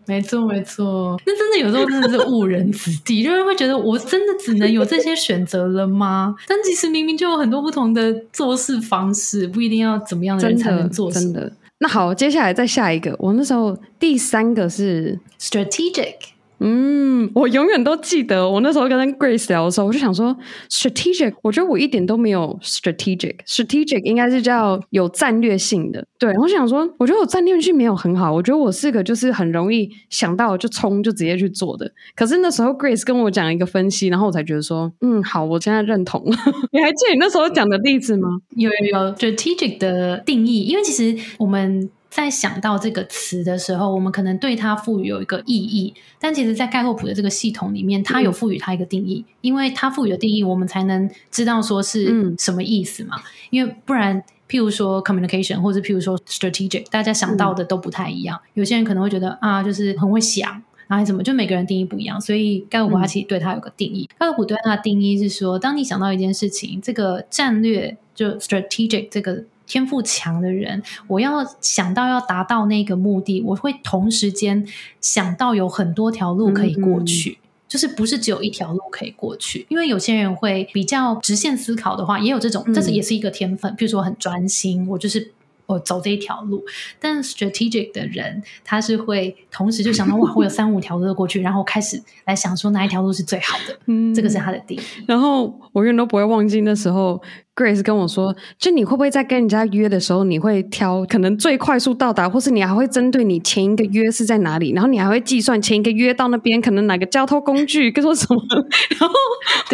[0.08, 6.34] 没错，没错，那真的有时候真的是误人子弟， 就是会觉得我真的只能有这些选择了吗？
[6.48, 11.52] 但其实明明就有很多不同的做事方式，不一定要怎么样的人才能做真的。
[11.80, 16.14] 那好，接下来再下一个，我那时候第三个是 strategic。
[16.60, 20.36] 嗯，我永远都记得，我那时候跟 Grace 聊的时候，我就想说
[20.70, 26.04] ，strategic，我觉得我一点都没有 strategic，strategic 应该是叫有战略性的。
[26.18, 31.90] 对，我想说，我觉得我战略性没有很好，我觉得我是个就是很容易想到就冲就直接去做的。
[32.16, 36.36] 可是那时候 Grace 跟我讲一个分析，然后我才觉得说，嗯，好，我现在认同了。
[36.72, 38.28] 你还记得你那时候讲的例子吗？
[38.56, 41.88] 有有有，strategic 的定义，因为其实我们。
[42.10, 53.16] 在想到这个词的时候，我们可能对它赋予有一个意义，但其实，在盖洛普的这个系统里面，它有赋予它一个定义，嗯、因为它赋予的定义，我们才能知道说是什么意思嘛。
[53.16, 58.40] 嗯、因为不然，譬如说 communication 或者譬如说 strategic，大家想到的都不太一样。
[58.42, 62.18] 嗯、有些人可能会觉得啊，就是很会想，然后怎么，就每个人定义不一样。
[62.18, 69.44] 所以盖洛普他其实对它有个定义，盖洛普对它的定义是说，当你想到一件事情，这个战略就 strategic 这个。
[69.68, 74.66] 天赋强的人，我要想到要达到那个目的，我会同时间
[75.00, 79.66] 想到有很多条路可以过去，嗯嗯，就是不是只有一条路可以过去。
[79.68, 83.72] 因为有些人会比较直线思考的话，也有这种，这是也是一个天分。
[83.76, 85.32] 比如说很专心，我就是。
[85.68, 86.64] 我走这一条路，
[86.98, 94.80] 但 strategic 的人他是会同时就想到哇，我有三五条路过去，然后开始来想说哪一条路是最好的，嗯，这个是他的定义。
[95.06, 97.20] 然后我永远都不会忘记那时候
[97.54, 108.42] ，Grace 跟我说，就你会不会在跟人家约的时候，你会挑可能最快速到达，或是你还会针对你前一个约是在哪里，然后你还会计算前一个约到那边可能哪个交通工具跟说什么。
[108.98, 109.14] 然后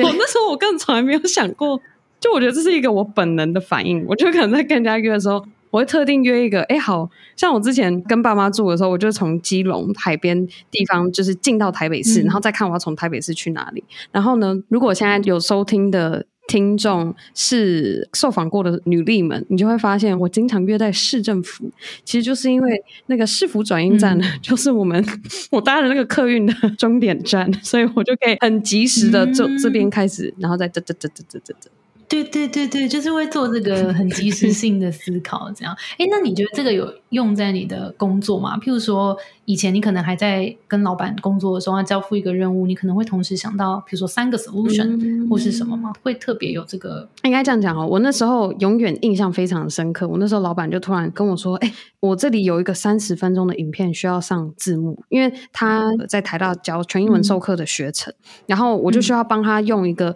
[0.02, 1.80] 我那时候我根本从来没有想过，
[2.18, 5.44] 就我觉得这是一个我本能的反应，我就可能在跟人家约的时候。
[5.74, 13.82] 我会特定约一个，哎，好像我之前跟爸妈住的时候，我就从基隆海边地方就是进到台北市，嗯、然后再看我要从台北市去哪里。
[14.12, 21.68] 然后呢，如果现在有收听的听众是受访过的女力们，你就会发现，我经常约在市政府，
[22.04, 25.04] 其实就是因为那个市府转运站呢，嗯、 就是我们
[25.50, 31.68] 我搭的那个客运的终点站，所以我就可以很及时的就这边开始，嗯、然后再这这这这这这这。
[32.08, 35.74] 对对对对，就是会做这个很及时性的思考，这样。
[35.98, 38.58] 哎，那你觉得这个有用在你的工作吗？
[38.58, 45.92] 譬如说，以前你可能还在跟老板工作的时候，要交付一个任务，你可能会同时想到，比如说三个 solution、嗯、或是什么吗？
[46.02, 47.08] 会特别有这个？
[47.22, 47.86] 应该这样讲哦。
[47.86, 50.06] 我那时候永远印象非常深刻。
[50.06, 60.14] 我那时候老板就突然跟我说：“哎，我这里有一个三十分钟的影片需要上字幕，因为他在台大教全英文授课的学程，嗯、然后我就需要帮他用一个。”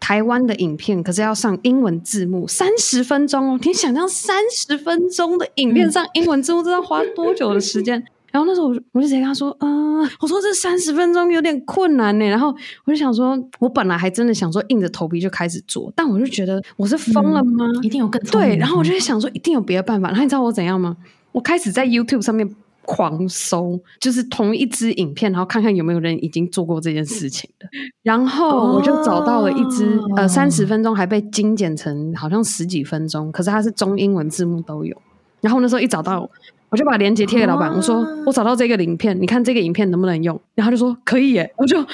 [0.00, 3.60] 台湾的影片，可是要上英文字幕，三十分钟哦！
[3.62, 8.02] 你想象三十分钟的影片上英文字幕，这要花多久的时间？
[8.30, 17.64] 然后那时候我我就直接跟他说：“啊、呃，我说这三十分钟有点困难呢。”然后我就想说，我本来还真的想说硬着头皮就开始做，但我就觉得我是疯了吗？
[17.66, 18.54] 嗯、一定有更对。
[18.56, 20.08] 然后我就在想说，一定有别的办法。
[20.08, 20.96] 然后你知道我怎样吗？
[21.32, 22.54] 我开始在 YouTube 上面。
[22.88, 27.68] 狂搜，就是同一支影片，然后看看有没有人已经做过这件事情的。
[28.02, 34.96] 然后我就找到了一支，哦、呃，三十分钟还被精简成好像十几分钟，可是它是中英文字幕都有。
[35.42, 36.26] 然后那时候一找到，
[36.70, 40.40] 我就把链接贴给老板，哦、我说我找到这个影片，你看这个影片能不能用？
[40.54, 41.86] 然后他就说可以耶，我就哦，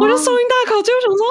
[0.00, 1.26] 我就松一大口气，我想说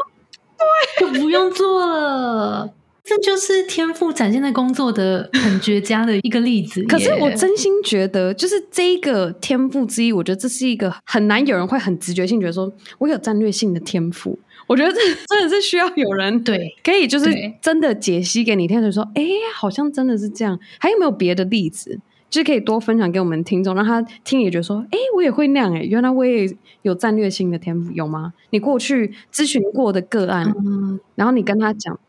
[1.10, 2.72] 对，就不用做了。
[3.06, 6.84] 这就是天赋展现在工作的很绝佳的一个例子。
[6.89, 14.39] 可是我真心觉得，就是这一个天赋之一，我觉得这是一个很难有人会很直觉性觉得说我有战略性的天赋。
[14.66, 17.30] 我觉得这真的是需要有人对可以就是
[17.62, 20.60] 真的解析给你听，就说哎，好像真的是这样。
[20.80, 21.99] 还有没有别的例子，
[22.32, 26.49] 就是可以多分享给我们听众，让他听也觉得说，哎，我也会那样哎，原来我也
[26.82, 28.34] 有战略性的天赋，有吗？
[28.49, 31.99] 你过去咨询过的个案，嗯、然后你跟他讲。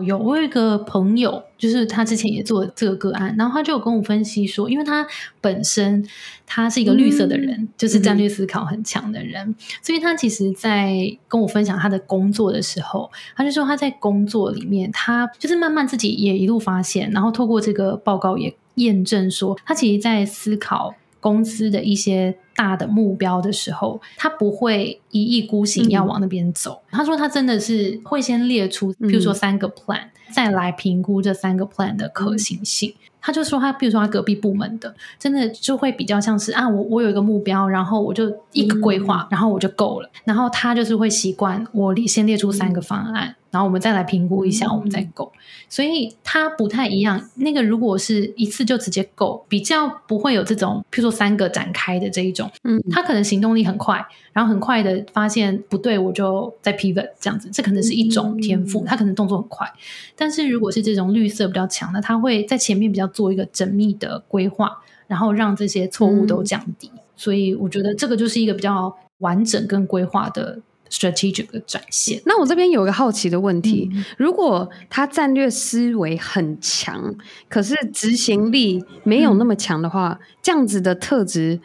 [0.00, 5.06] 有，我有一个朋友，就是他之前也做这个个案，然后他就跟我分析说，因为他
[5.38, 6.02] 本身
[6.46, 10.94] 他是一个绿色的人，就是战略思考很强的人，所以他其实，在
[11.28, 20.94] 跟我分享他的工作的时候，他就说他在工作里面，他就是慢慢自己也一路发现，然后透过这个报告也验证说，他其实在思考。
[21.22, 26.82] 公司的一些大的目标的时候，他不会一意孤行要往那边走。
[26.90, 32.90] 嗯、他说他真的是会先列出，比如说三个 plan，、嗯、再来评估这三个 plan 的可行性。
[32.90, 40.10] 嗯、他就说他，比如说他隔壁部门的，真的就会比较像是啊，我我有一个目标，然后我就一个规划，嗯、然后我就够了。
[40.24, 43.36] 然后他就是会习惯我先列出三个方案。
[43.52, 45.30] 嗯然后我们再来评估一下，我们再 go。
[45.68, 47.28] 所以它不太一样。
[47.34, 52.50] 那个如果是一次就直接 go，比较不会有这种，譬如说三个展开的这一种。
[52.64, 57.50] 嗯，他可能行动力很快，然后很快的发现不对，我就再 pivot 这样子。
[57.52, 59.70] 这可能是一种天赋，他可能动作很快。
[60.16, 66.90] 但是如果是这种绿色比较强的，他会在前面比较做一个缜密的规划，然后让这些错误都降低。
[67.14, 70.60] 所以我觉得这个就是一个比较完整跟规划的。
[70.92, 72.20] Strategic 的展现。
[72.26, 77.14] 那我这边有一个好奇的问题：嗯、如果他战略思维很强，
[77.48, 81.60] 可是执行力没有那么强的话，嗯、这样子的特质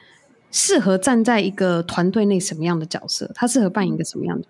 [0.49, 3.29] 适合站在一个团队内什么样的角色？
[3.35, 4.47] 他适合扮演一个什么样的？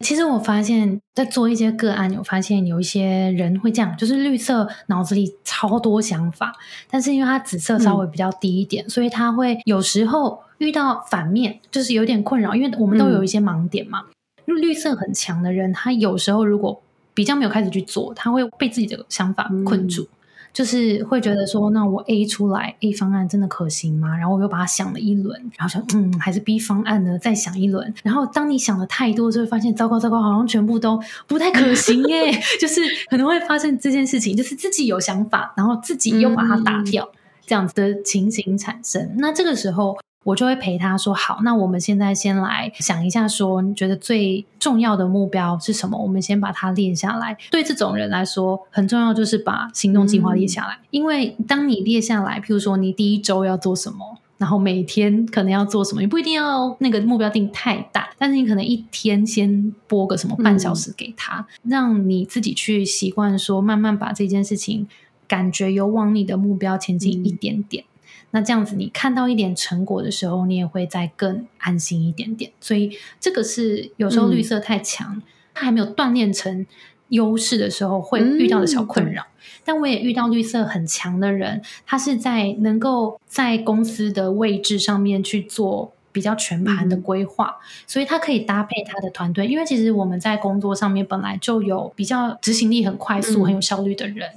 [0.00, 6.54] 其实我发现，在做一些个案，有发现有一些人会这样，就是绿色脑子里超多想法，
[6.88, 14.04] 但是因为他紫色稍微比较低一点，嗯、所以他会有时候遇到反面，就是有点困扰，因为我们都有一些盲点嘛。
[14.46, 16.80] 因为、嗯、绿色很强的人，他有时候如果
[17.12, 20.04] 比较没有开始去做，他会被自己的想法困住。
[20.04, 20.16] 嗯
[20.52, 24.16] 就是会觉得说，那我 A 出来 A 方案真的可行吗？
[24.16, 27.16] 然后我又把它想了一轮，然后想，嗯，还是 B 方案呢？
[27.16, 27.94] 再想一轮。
[28.02, 32.32] 然后当你想的太多，就会发现糟糕糟糕，好像全部都不太可行耶。
[32.60, 39.14] 就是可能会发生这件事情，就是自己有想法，然后自己又把它打掉，嗯、这样子的情形产生。
[39.18, 39.96] 那这个时候。
[40.22, 45.96] 我就会陪他说：“好，那我们现在先来想一下，说你觉得最重要的目标是什么？
[45.96, 47.36] 我们先把它列下来。
[47.50, 50.74] 对这种人来说，很重要就是把行动计划列下来。
[50.74, 64.86] 嗯、因为当你列下来，譬如说你第一周要做什么，然后每天可能要做什么，你不一定要那个目标定太大，但是你可能一天先播个什么半小时给他，嗯、让你自己去习惯说，慢慢把这件事情
[65.26, 67.84] 感觉有往你的目标前进一点点。
[67.84, 67.86] 嗯”
[68.32, 72.52] 那这样子，你看到一点成果的时候，你也会再更安心一点点。
[72.60, 75.22] 所以这个是有时候绿色太强，嗯、
[75.54, 76.66] 它还没有锻炼成
[77.08, 79.22] 优势的时候会遇到的小困扰。
[79.22, 79.26] 嗯、
[79.64, 89.48] 但我也遇到绿色很强的人，他是在能够在公司的位置上面去做比较全盘的规划，嗯、所以他可以搭配他的团队。
[89.48, 94.30] 因为其实我们在工作上面本来就有比较执行力很快速、嗯、很有效率的人，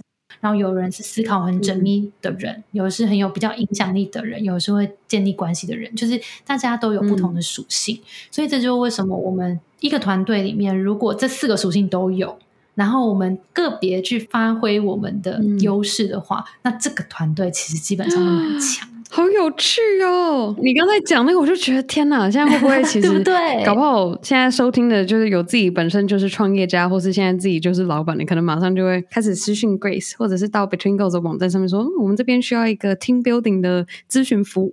[0.44, 7.96] 然后有人是思考很缜密的人，嗯、有的是很有比较影响力的人，有的是会建立关系的人，就是大家都有不同的属性。
[7.96, 12.38] 嗯、所以这就是为什么我们一个团队里面，如果这四个属性都有。
[12.76, 18.90] 然后我们个别去发挥我们的优势的话，嗯、那这个团队其实基本上都蛮强。
[19.16, 20.56] 好有趣哦！
[20.58, 23.64] 你刚才讲那个，我就觉得天哪，现在会不会 其实对不对？
[23.64, 34.72] 搞不好现在收听的就是有自己本身就是创业家，或是现在自己就是老板，的可能马上就会开始私讯 Grace，或者是到 Between Goals 的网站上面说，嗯、我们这边需要一个 Team Building 的咨询服务。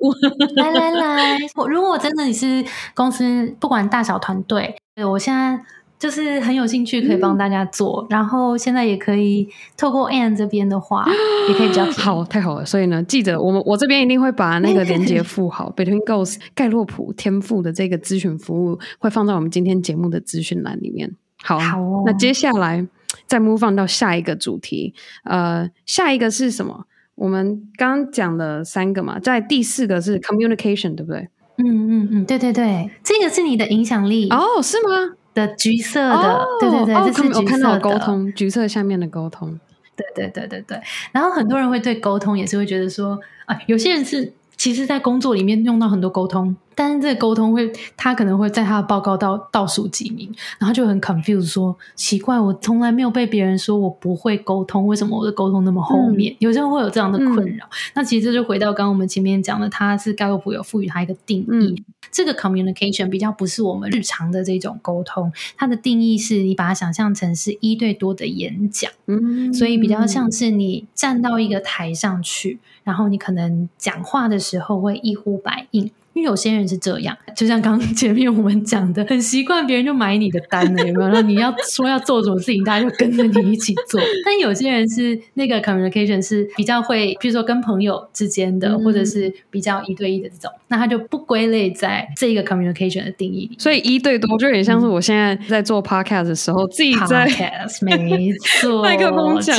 [0.56, 2.64] 来来来，我如果真的你是
[2.94, 5.60] 公司不管大小团队，对我现在。
[6.00, 9.46] 就是很有兴趣，可以帮大家做，嗯、然后现在也可以
[9.76, 11.06] 透过 Ann 这边的话，
[11.46, 12.64] 也可以比较好，太好了。
[12.64, 21.14] 所以呢，记得我们我这边一定会把那个连接附好， Between Goals 盖洛普天赋的这个咨询服务会放在我们今天节目的资讯栏里面。
[21.42, 22.86] 好，好哦、那接下来
[23.26, 24.94] 再 move on 到下一个主题，
[25.24, 26.86] 呃，下一个是什么？
[27.14, 31.28] 我们刚刚讲了三个嘛，在第四个是 Communication，对不对？
[31.58, 35.16] 嗯嗯嗯，对对对，这个是你的影响力哦，是吗？
[35.34, 37.38] 的橘色的，哦、对对对，哦、这是橘色的。
[37.40, 39.58] 我看到沟通，橘色下面的沟通，
[39.96, 40.80] 对对对对对。
[41.12, 46.56] 然后很多人会对沟通也是会觉得说，啊，有些人是其实在工作里面用到很多沟通。
[46.80, 56.32] 但是这个沟通会，他可能会在他的报告到倒数几名，然后就很 confused 说奇怪，我从来没有被别人说我不会沟通，为什么我的沟通那么后面？
[56.32, 57.66] 嗯、有些人会有这样的困扰。
[57.66, 61.76] 嗯、那其实这就回到刚刚我们前面讲的，他是盖洛普有赋予他一个定义，嗯、
[62.10, 75.90] 这个 communication 比较不是我们日常的这种沟通，它的定义是你把它想象成是一对多的演讲，嗯，所以比较像是你站到一个台上去，然后你可能讲话的时候会一呼百应。
[76.12, 81.08] 因为有些人是这样，就像刚刚前面我们讲的，很习惯别人就买你的单了， 有没有？
[81.08, 84.00] 然后你要说要做什么事情，大家就跟着你一起做。
[84.24, 93.56] 但有些人是那个 communication 是比较会，比如说跟朋友之间的，嗯、或者是比较一对一的这种，那他就不归类在这个 communication 的定义里。
[93.58, 99.56] 所以一对多就有点像是我现在在做 podcast 的时候，嗯、自己在 podcast 没错， 麦克风讲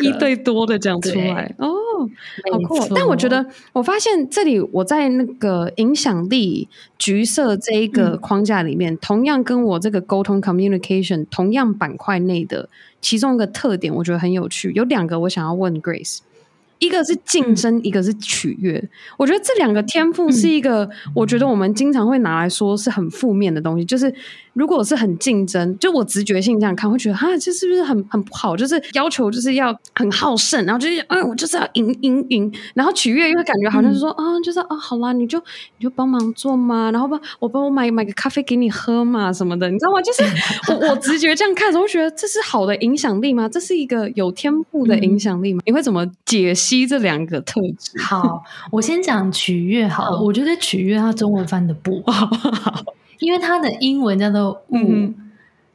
[0.00, 1.72] 一对多的讲出来哦。
[1.98, 2.76] 好酷！
[2.80, 6.68] 错但我觉得，我发现这里我在那个影响力
[6.98, 12.68] 橘色这一个框架里面，嗯、同样跟我这个沟通 communication 同样板块内的
[13.00, 14.72] 其中一个特点，我觉得很有趣。
[14.72, 16.18] 有两个我想要问 Grace，
[16.78, 18.82] 一个是竞争，嗯、一个是取悦。
[19.16, 24.12] 我觉得这两个天赋是一个，我觉得我们经常会拿来说是很负面的东西，就是。
[24.56, 28.56] 如果是很竞争，就我直觉性这样看，会觉得啊，这是不是很很不好？
[28.56, 35.38] 就是要求就是要很好胜，然后就是啊，我就是要赢赢赢，然后取悦又会感觉好像是说啊、就是啊，好啦，你就
[35.76, 40.00] 你就帮忙做嘛，然后帮我帮我买买个咖啡给你喝嘛什么的，你知道吗？
[40.00, 40.22] 就是
[40.72, 43.46] 我我直觉这样看的时候，会觉得这是好的影响力吗？
[43.50, 45.60] 这是一个有天赋的影响力吗？
[45.60, 48.00] 嗯、你会怎么解析这两个特质？
[48.02, 48.42] 好，
[48.72, 52.28] 我先讲取悦好了，好，我觉得取悦它中文翻的不好。
[53.20, 54.76] 因为它的英文叫做“物”，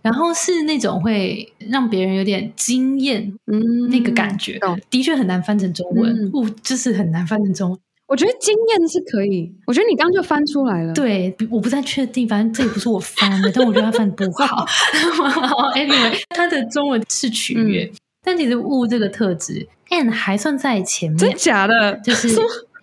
[0.04, 4.60] 然后是那种会让别人有点惊艳，嗯，那个感觉，
[4.92, 7.80] 的确很难翻成中文，“物”就是很难翻成中文。
[8.08, 10.94] 我觉得惊艳是可以，我觉得你刚刚就翻出来了。
[10.94, 14.66] 对，我不太确定，反正这也不是我翻的， 但我觉得他翻的不好。
[15.74, 17.92] Anyway，他的中文是取悦，
[18.24, 21.94] 但其实“物”这个特质，Ann 还算在前面，真假的？
[22.04, 22.30] 就是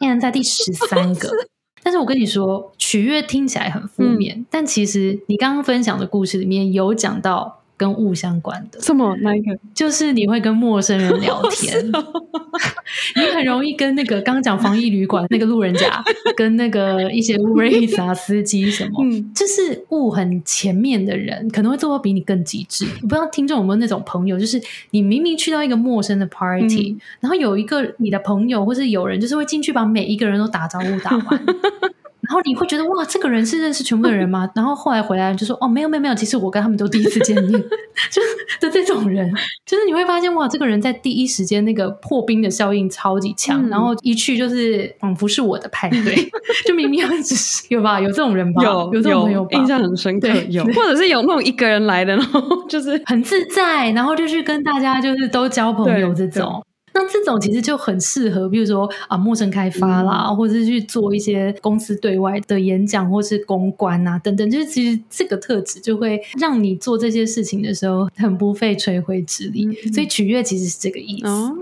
[0.01, 1.29] Ann 在第十三个。
[1.83, 8.79] 但是我跟你说，取悦听起来很负面，嗯、但其实你刚刚分享的故事里面有讲到跟物相关的。
[8.81, 9.17] 什么？
[9.23, 9.57] 哪一个？
[9.73, 11.75] 就是你会跟陌生人聊天，
[13.17, 16.03] 你很容易跟那个刚刚讲防疫旅馆那个路人甲，
[16.37, 22.85] 跟那个一些 Uber 啊司机什么，嗯、就是物很前面的人，可能会做到比你更极致。
[23.03, 24.61] 我不知道听众有没有那种朋友，就是
[24.91, 31.47] 你明明去到一个陌生的 party，、嗯、然后有一个你的朋友或是有人，就是会进去把每一个人都打招呼打完。
[32.29, 34.47] 然后你会觉得哇，这个人是认识全部的人吗？
[34.55, 37.53] 然后后来回来就说哦，没有没有没有，其实我跟他们都第一次见面，
[38.13, 38.29] 就是
[38.61, 39.33] 的这种人，
[39.65, 46.15] 就是你会发现哇，这个人在第一时间那个破冰的效应超级强，嗯、然后一去就是仿佛是我的派对，
[46.67, 56.63] 就明明只是有吧，有这种人吧，有有这种朋友吧，印象很深刻，有或者是有那种一个人来的，然后就是很自在，然后就去跟大家就是都交朋友这种。
[56.93, 64.51] 那这种其实就很适合，比如说啊，陌生开发啦，嗯、或者是去做一些公司对外的演讲，或是公关啊等等。
[64.51, 69.67] 就是其实这个特质就会让你做这些事情的时候很不费吹灰之力。
[69.67, 71.27] 嗯、所以取悦其实是这个意思。
[71.29, 71.55] 哦、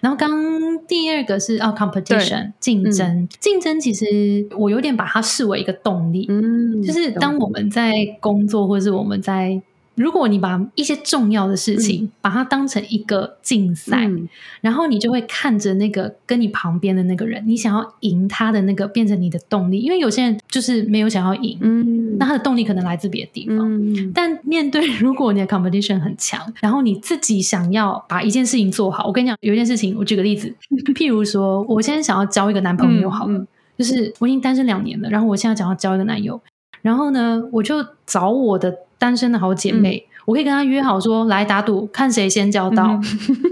[0.00, 6.26] 然后刚刚第二个是啊，competition 竞争，嗯、竞争其实我有点把它视为一个动力。
[6.28, 9.60] 嗯，就是当我们在工作，或是我们在。
[9.98, 14.28] 如果你把一些重要的事情、嗯、把它当成一个竞赛，嗯、
[14.60, 19.80] 然后你就会看着那个跟你旁边的那个人，你想要赢他的那个变成你的动力。
[19.80, 23.58] 因为有些人就是没有想要赢，嗯，那他的动力可能来自别的地方。
[23.58, 30.54] 嗯、但面对如果你的 competition 很强，然后你自己想要把一件事情做好，我跟你讲，有一件事情，我举个例子，
[30.94, 33.46] 譬如说，我现在想要交一个男朋友，好了，嗯、
[33.76, 36.40] 就是我已经单身两年了，然后我现在想要交一个男友，
[36.82, 38.72] 然后呢，我就找我的。
[38.98, 42.84] 单身的好姐妹，嗯、我可以跟她约好说，来打赌，看谁先交到。
[42.88, 43.02] 嗯、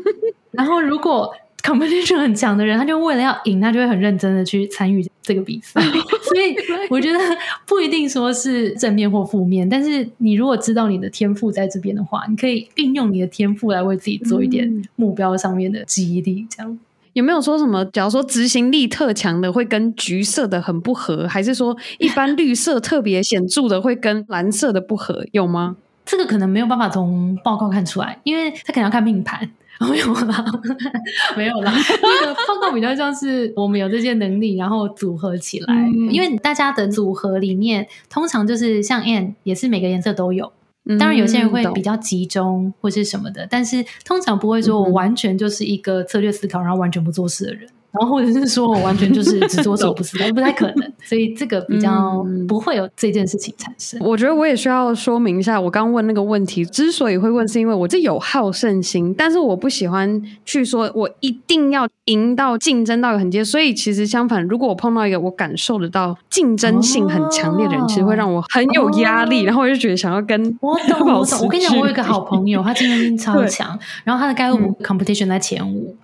[0.53, 1.33] 然后如果
[1.63, 5.81] competition 很强的人，他就为了要赢，他就会很认真的去参与这个比赛。
[6.23, 6.55] 所以
[6.89, 7.19] 我觉得
[7.67, 16.79] 不一定说是正面或负面，但是你如果知道你的天赋在这边的话，你可以运用你的天赋来为自己做一点目标上面的激励，这样。
[17.17, 17.83] 有没有说什么？
[17.87, 25.25] 假如说执行力特强的会跟橘色的很不合，还是说一般绿色特别显著的会跟蓝色的不合？
[25.33, 25.77] 有吗？
[26.05, 29.51] 这个可能没有办法从报告看出来，因为他可能要看命盘。
[29.91, 30.45] 没有啦，
[31.37, 31.73] 没有啦。
[32.03, 35.75] 那个报告比较像是我们有这些能力，然后组合起来。
[35.75, 40.53] 嗯、因为大家的组合里面，通常就是像 Ann 也是每个颜色都有。
[40.99, 47.69] 当然，有些人会比较集中或是什么的，嗯、但是通常不会说我完全就是一个策略思考，然后完全不做事的人。
[47.99, 53.99] 然后或者是说我完全就是只做手不 是，不太可能，所以这个比较不会有这件事情产生。
[54.01, 63.45] 我觉得我也需要说明一下，我刚问那个问题之所以会问，是因为我这有好胜心，但是我不喜欢去说我一定要赢到竞争到很激烈。
[63.45, 71.41] 所以其实相反，如果我碰到一个我感受得到竞争性很强烈的人，哦、其实会让我很有压力，哦、然后我就觉得想要跟我懂 我懂。
[71.43, 75.95] 我跟你讲，我有一个好朋友，他竞争性超 强，然后他的盖洛普 competition 在前五。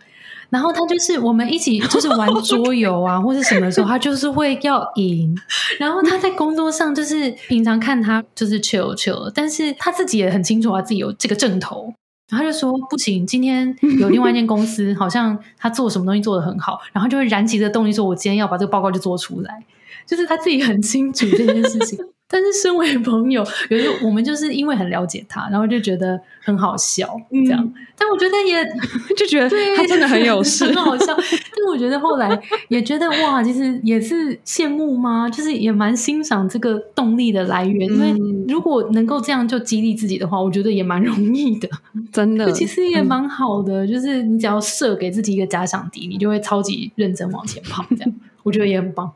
[0.53, 5.35] 然后他就是我们一起 就是玩桌游啊，或者什么时候，他就是会要赢。
[5.79, 11.95] 然后他在工作上就是平常看他就是 chill chill，但是他自己也很清楚他自己有这个阵头。
[12.31, 19.65] 然后他就说不行，今天有另外一间公司好像他做什么东西做得很好，然后就会燃起这个动力，说我今天要把这个报告就做出来。
[20.07, 21.99] 就是他自己很清楚这件事情。
[22.33, 27.63] 但是身为朋友，有时候我们就是因为很了解他，然后就觉得很好笑，这样。
[27.63, 28.65] 嗯、但我觉得也
[29.15, 31.15] 就觉得他真的很有事， 很好笑。
[31.15, 35.29] 但我觉得后来也觉得哇，其实也是羡慕吗？
[35.29, 37.87] 就是也蛮欣赏这个动力的来源。
[37.91, 41.69] 嗯、因为如果能够这样就激励自己的话，我觉得也蛮容易的，
[42.11, 42.51] 真的。
[42.53, 47.85] 其实也蛮好的，嗯、就是你只要设给自己一个假想敌，你就会超级认真往前跑。
[47.91, 49.13] 这样，我觉得也很棒。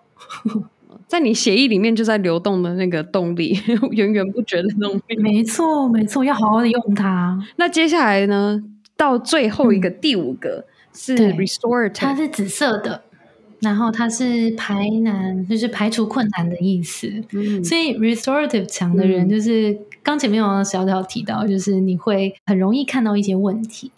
[1.07, 3.59] 在你血液里面就在流动的那个动力，
[3.93, 5.17] 源源不绝的动力。
[5.19, 7.41] 没错，没错，要好好的用它。
[7.57, 8.63] 那接下来呢？
[8.97, 13.03] 到最后一个、嗯、第五个是 restorative，它是紫色的，
[13.61, 17.13] 然后它是排难，就是排除困难的意思。
[17.33, 23.93] 嗯、所以 restorative 强的人，就是刚、嗯、前面有小小提到，就是你会很容易看到一些问题，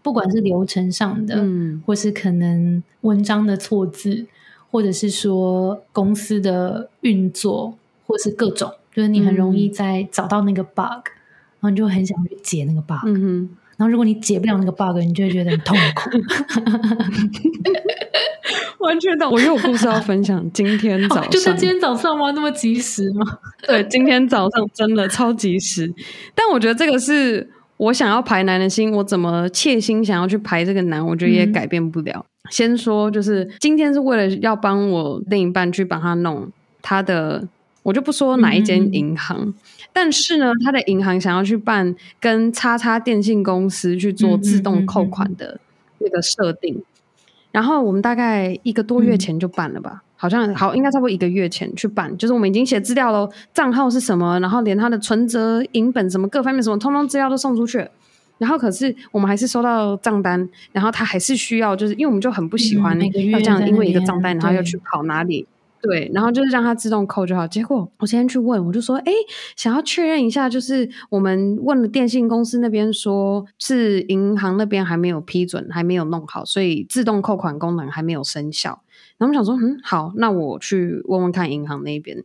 [0.00, 4.26] 不管是流程上的，嗯、或是可能文章的错字。
[4.76, 7.74] 或者是说公司的运作，
[8.06, 11.16] 或是各种，就是你很容易在找到那个 bug，、嗯、
[11.60, 13.06] 然后你就很想去解那个 bug。
[13.06, 13.48] 嗯、哼
[13.78, 16.10] 然后如果你解不了那个 bug，你就会觉得很痛苦。
[18.84, 20.38] 完全的，我有故事要分享。
[20.52, 22.30] 今天早上、哦、就是今天早上吗？
[22.32, 23.38] 那么及时吗？
[23.66, 25.90] 对，今天早上真的超及时。
[26.34, 32.24] 但我觉得这个是我想要排男的心，我怎么切心想要去排这个男，我觉得也改变不了。
[32.24, 36.48] 嗯先说，就是今天是为了要帮我另一半去帮他弄
[36.80, 37.42] 他的，
[37.82, 39.54] 我就不说哪一间银行，嗯、
[39.92, 45.58] 但是呢，他的银行想要去办跟叉叉电信公司去做自动扣款的
[45.98, 46.84] 那个设定，
[47.50, 57.86] 然后我们大概一个多月前就办了吧，嗯、好像好应该差不多一个月前去办，就是我们已经写资料喽，账号是什么，然后连他的存折、银本什么各方面什么，通通资料都送出去。
[58.38, 62.94] 然后可是我们还是收到账单，然后他还是需要，就是因为我们就很不喜欢
[63.30, 65.46] 要这样，因为一个账单，然后要去跑哪里，
[65.80, 67.46] 对，对，然后就是让他自动扣就好。
[67.46, 69.12] 结果我今天去问，我就说，哎，
[69.56, 78.82] 想要确认一下，就是我们问了电信公司那边，说是银行那边还没有批准，还没有弄好，所以自动扣款功能还没有生效。
[79.18, 82.24] 然后我想说，嗯，好，那我去问问看银行那边。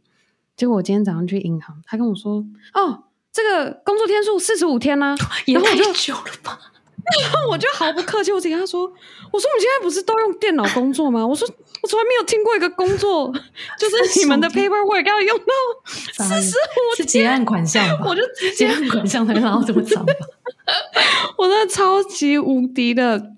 [0.56, 3.04] 结果我今天早上去银行，他跟我说，哦。
[3.34, 5.18] 这个工作天数四十五天呢、啊，
[5.48, 6.60] 也太久了吧？
[7.24, 8.82] 然后我就毫不客气，我直接跟他说
[9.32, 11.26] ：“我说你现在不是都用电脑工作吗？
[11.26, 11.48] 我说
[11.82, 13.34] 我从来没有听过一个工作，
[13.80, 15.46] 就是你们的 paperwork 要用到
[15.88, 18.06] 四十五天，是结案款项吧？
[18.10, 18.22] 我就
[18.58, 20.14] 结案款项才拿到这么长吧？
[21.38, 23.32] 我真的超级无敌的。”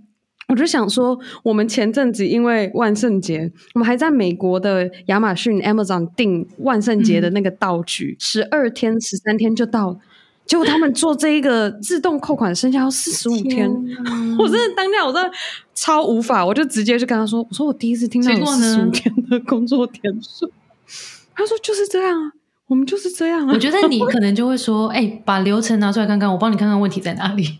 [0.48, 9.98] 我就想说，我们前阵子因为万圣节，我们还在美国的亚马逊 Amazon 订万圣节的那个道具，十二天、十三天就到了，
[10.46, 13.70] 结果他们做这一个自动扣款，剩下要四十五天。
[14.38, 15.32] 我真的当下我真的
[15.74, 20.52] 超无法，我就直接就跟他说：“我说我第一次听到有四十五天的工作天数。”
[21.36, 22.32] 他说：“就是这样啊，
[22.68, 27.58] 我们就是这样啊。”我觉得你可能就会说：“哎、欸，把流程拿出来看看，我帮你看看问题在哪里。”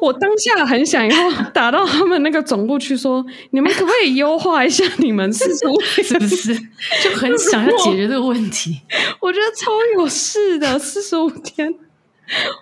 [0.00, 6.54] 我当下很想要 打到他们那个总部去说，你们可不可以优化一下你们四十五天是不是？
[7.02, 8.80] 就很想要解决这个问题。
[9.20, 11.74] 我觉得超有事的四十五天，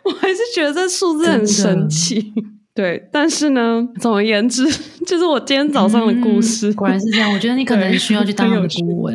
[0.04, 2.32] 我还是觉得这数字很神奇。
[2.74, 4.66] 对，但是呢，总而言之，
[5.06, 7.32] 就是我今天早上的故事，嗯、果然是这样。
[7.32, 9.14] 我觉得你可能需要去 当他们的顾问。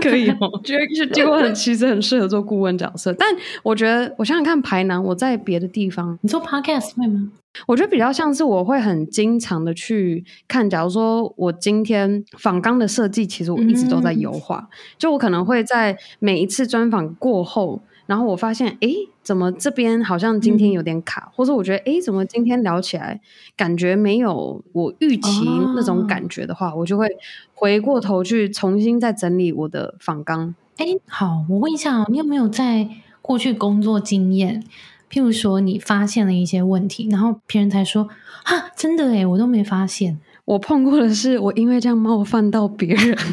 [0.10, 3.28] 可以哦，觉得结果很其实很适合做顾问角色，但
[3.62, 7.30] 我觉得我想想看排难，我在别的地方，你做 podcast 会吗？
[7.66, 17.82] 我觉得比较像是我会很经常的去看，假如说我今天仿钢的设计，其实我一直都在优化，嗯、就我可能会在每一次专访过后。
[18.10, 18.88] 然后我发现，哎，
[19.22, 23.20] 怎么这边好像今天有点卡，嗯、或者我觉得，哎，怎么今天聊起来
[23.56, 25.44] 感觉没有我预期
[25.76, 27.06] 那种感觉的话，哦、我就会
[27.54, 30.52] 回过头去重新再整理我的访纲。
[30.78, 32.88] 哎，好，我问一下，你有没有在
[33.22, 34.64] 过去工作经验？
[35.08, 38.08] 譬如说，你发现了一些问题，然后别人才说，
[38.42, 40.18] 啊，真的哎，我都没发现。
[40.46, 43.16] 我碰过的是，我因为这样冒犯到别人。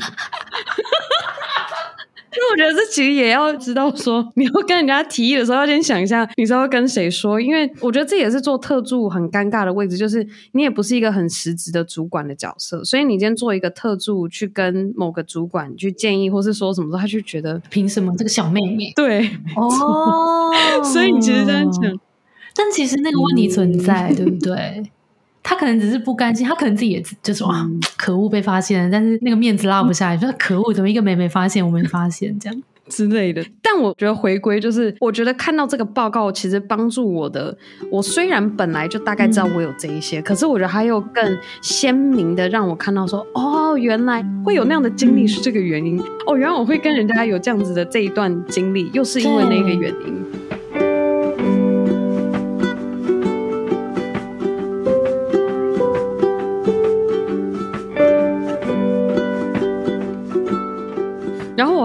[2.38, 7.42] 因为我觉得这其实也要知道说，你要跟人家提议的时候，要先想一下你是要跟谁说。
[7.42, 18.94] 因为我觉得这也是做特助很尴尬的位置，就是你也不是一个很实质的主管的角色，所以你今天做一个特助去跟某个主管去建议，或是说什么时候，他就觉得凭什么这个小妹妹？
[18.96, 20.52] 对，哦，
[20.86, 22.00] 所以你其实这样讲，
[22.56, 24.84] 但其实那个问题存在，嗯、对不对？
[25.50, 33.42] 他可能只是不甘心，他可能自己也就说啊，可恶被发现了，但是那个面子拉不下来，说可恶，怎么一个妹妹发现我没发现这样之类的。
[33.62, 37.58] 但我觉得回归就是，我觉得看到这个报告，其实帮助我的。
[37.90, 45.98] 我虽然本来就大概知道我有这一些，嗯、可是我觉得还有更鲜明的让我看到说，哦，原来会有那样的经历是这个原因。
[45.98, 50.27] 嗯、哦，原来我会跟人家有这样子的这一段经历，又是因为那个原因。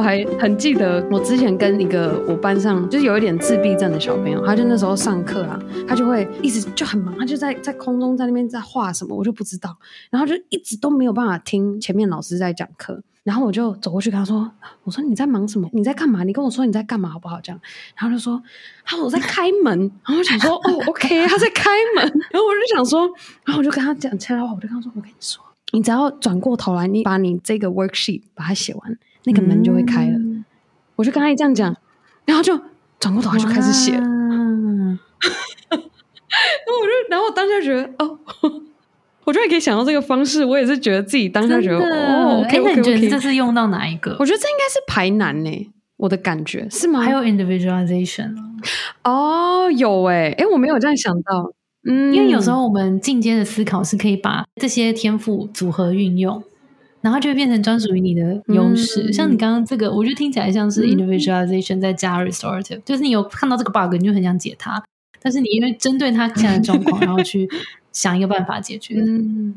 [0.03, 9.79] 还很记得，我之前跟一个我班上就是有一点自闭症的小朋友，他就那时候上课啊，他就会一直就很忙，他就在在空中在那边在画什么，我就不知道，
[10.11, 14.51] 然后就一直都没有办法听前面老师在讲课，然后我就走过去跟他说
[14.83, 15.69] ：“我说你在忙什么？
[15.73, 16.25] 你在干嘛？
[16.25, 17.61] 你跟我说你在干嘛好不好？”这样，
[17.97, 18.43] 然后就说
[18.85, 23.01] ：“他说我在开门。”然后我想说：“哦，OK，他在开门。”然后我就想说，
[23.45, 30.45] 然后我就跟他讲悄悄话，我就跟他说：“我跟你说，你只要转过头来，你把你这个 worksheet 把它写完。”那个门就会开了，嗯、
[30.97, 31.77] 我就跟他一这样讲，
[32.25, 32.59] 然后就
[32.99, 33.99] 转过头他就开始写，哇
[35.69, 35.79] 然
[36.67, 38.19] 后我就，然后我当下觉得哦，
[39.25, 44.17] 我就可以想到这个方式，我也是觉得自己当下觉得的哦，哎，那你觉得这是用到哪一个？
[44.19, 47.01] 我觉得这应该是排难呢，我的感觉是吗？
[47.01, 48.35] 还有 individualization
[49.05, 51.53] 哦，有哎，哎，我没有这样想到，
[51.89, 56.43] 嗯，因为有时候我们进阶的思考是可以把这些天赋组合运用。
[57.03, 64.83] 然后就会变成专属于你的优势，嗯、像你刚刚这个，我觉得听起来像是 individualization 再加 restorative，、嗯、就是你有看到这个 bug，你就很想解它，
[65.21, 67.47] 但是你因为针对他现在的状况， 然后去
[67.93, 68.95] 想一个办法解决。
[68.97, 69.55] 嗯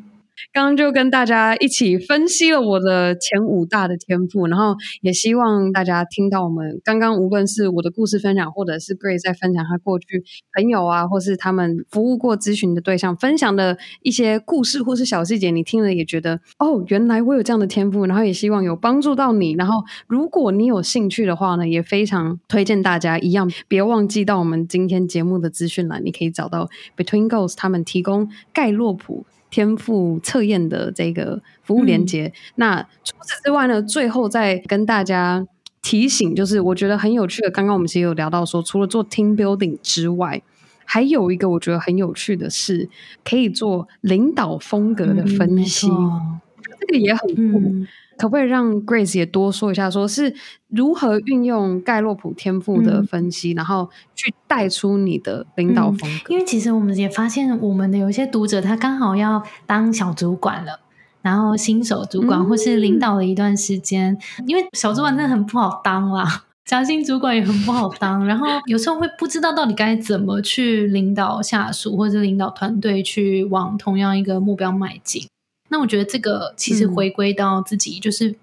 [0.53, 10.23] 刚刚就跟大家一起分析了我的前五大的天赋，然后也希望大家听到我们刚刚无论是我的故事分享，或者是 Grace 在分享他过去
[10.55, 19.53] 朋友啊，或是他们服务过咨询的对象分享的一些故事或是小细节，你听了也觉得哦，原来我有这样的天赋，然后也希望有帮助到你。
[19.53, 29.25] 然后如果你有兴趣的话呢，也非常推荐大家一样，别忘记到我们今天节目的资讯栏，你可以找到 Between Goals 他们提供盖洛普。
[29.55, 32.25] 天赋测验的这个服务连接。
[32.25, 35.47] 嗯、那除此之外呢，最后再跟大家
[35.81, 37.49] 提醒，就是我觉得很有趣的。
[37.49, 40.41] 刚刚我们其实有聊到说，除了做 team building 之外，
[40.83, 42.89] 还有一个我觉得很有趣的是，
[43.23, 45.87] 可以做领导风格的分析。
[45.89, 46.41] 嗯
[46.77, 47.59] 这个也很酷。
[47.59, 47.87] 嗯
[48.17, 50.33] 可不可以让 Grace 也多说一下，说是
[50.69, 56.29] 如何运用盖洛普天赋的分析，嗯、然后去带出你的领导风格？
[56.29, 60.79] 嗯、因为其实我们也发现，我们的有一些读者他刚好要当小主管了，
[61.21, 75.27] 然后新手主管或是领导了一段时间，嗯、因为小主管真的很不好当啦， 夹心主管也很不好当，然后有时候会不知道到底该怎么去领导下属或者领导团队去往同样一个目标迈进。
[75.69, 78.35] 那我觉得这个其实回归到自己，就是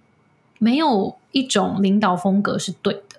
[0.58, 3.16] 没有一种领导风格是对的，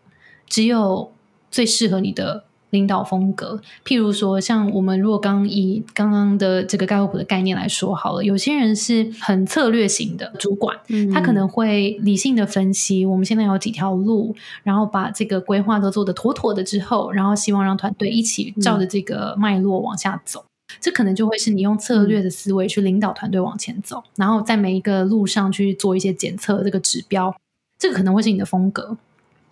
[0.48, 1.12] 只有
[1.50, 3.62] 最适合你的领导风格。
[3.86, 10.78] 譬如说，像我们如果刚以刚刚的这个盖洛普的概念来说好了，有些人是很策略型的主管，
[11.14, 20.44] 他可能会理性的分析我们现在有几条路，然后把这个规划都做得妥妥的之后，然后希望让团队一起照着这个脉络往下走。
[20.80, 27.36] 这可能就会是你用策略的思维去领导团队往前走，嗯、然后在每一个路上去做一些检测这个指标，
[27.78, 28.98] 这个可能会是你的风格。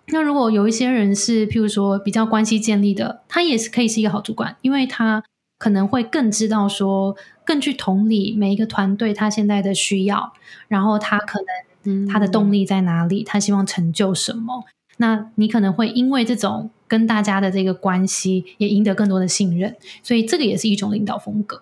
[0.07, 5.24] 那如果有一些人是，譬如说比较关系建立的，他也是可以是一个好主管，因为他
[5.57, 7.15] 可能会更知道说，
[7.45, 10.34] 更具同理每一个团队他现在的需要，
[10.67, 11.39] 然后他可
[11.84, 14.63] 能他的动力在哪里，嗯、他希望成就什么。
[14.97, 16.69] 那你可能会因为这种。
[16.91, 19.73] 跟大家的这个关系也赢得更多的信任，
[20.03, 21.61] 所以这个也是一种领导风格。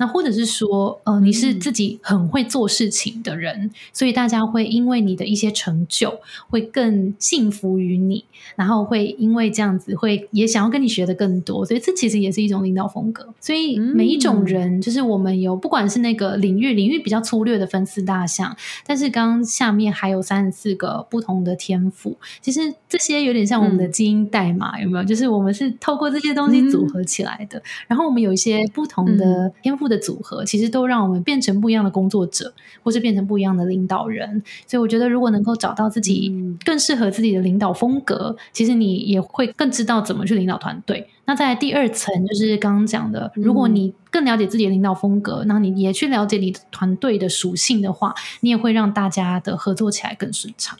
[0.00, 8.24] 那或者是说，呃，你是自己很会做事情的人，嗯、所以大家会因为你的一些成就，会更信服于你，
[8.56, 11.66] 然后会因为这样子，会也想要跟你学的更多。
[11.66, 13.28] 所以这其实也是一种领导风格。
[13.40, 22.16] 所以每一种人，嗯、就是我们有不管是那个领域，领域比较粗略的分四大项，但是刚刚下面还有三十四个不同的天赋。
[22.40, 25.04] 其实这些有点像我们的基因代码，嗯、有没有？
[25.04, 27.58] 就是我们是透过这些东西组合起来的。
[27.58, 29.89] 嗯、然后我们有一些不同的天赋。
[29.90, 32.50] 的组合其实都让我们变成不一样的工作者，
[32.82, 34.42] 或是变成不一样的领导人。
[34.66, 36.32] 所以我觉得，如果能够找到自己
[36.64, 41.06] 更适合自己的领导风格，嗯、其实你也会更知道怎么去领导团队。
[41.26, 50.78] 那在第二层，就是刚刚讲的，如果你更了解自己的领导风格，那、嗯、你也去了解你团队的属性的话，你也会让大家的合作起来更顺畅。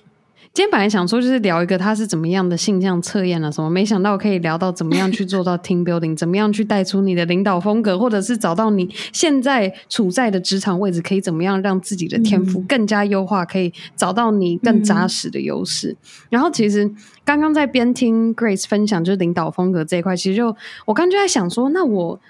[0.52, 15.92] 今天本来想说就是聊一个他是怎么样的性向测验啊什么，没想到可以聊到怎么样去做到 team building，怎么样去带出你的领导风格，或者是找到你现在处在的职场位置，可以怎么样让自己的天赋更加优化，可以找到你更扎实的优势。
[15.92, 15.96] 嗯、
[16.30, 16.92] 然后其实
[17.24, 20.48] 刚刚在边听 Grace 分享就是领导风格这一块，其实就
[20.84, 22.20] 我刚刚就在想说，那我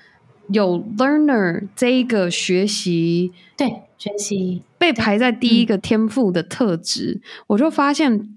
[0.49, 3.85] 有 learner 这一个学习对。
[4.01, 4.63] 学习。
[4.79, 8.29] 被排在第一个天赋的特质，嗯、我就发现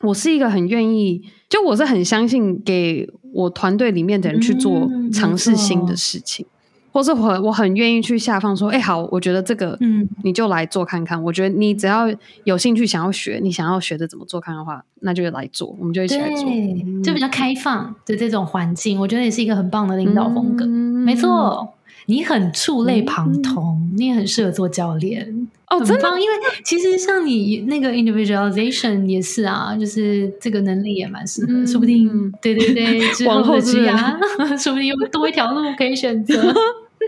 [0.00, 6.50] 我是一个很愿意，就我是很相信给我团队里面的人去做尝试新的事情，嗯、
[6.92, 11.16] 或是我我很愿意去下放说，哎、欸，好，我觉得这个，嗯，你就来做看看。
[11.16, 12.12] 嗯、我觉得你只要
[12.42, 16.44] 有兴趣想要学，你想要学的怎么做看的话，那就来做，我们就一起来做，
[17.04, 20.68] 就比较开放的这种环境，我觉得也是一个很棒的领导风格，嗯、
[21.04, 21.71] 没错。
[22.06, 26.08] 你很触类旁通，嗯、你也很适合做教练哦，真的。
[26.20, 34.16] 因为其实像你那个 individualization 也是啊，就是这个能力也蛮适合，嗯、说不定对对对，往后的职涯，
[34.62, 36.54] 说不定有多一条路可以选择。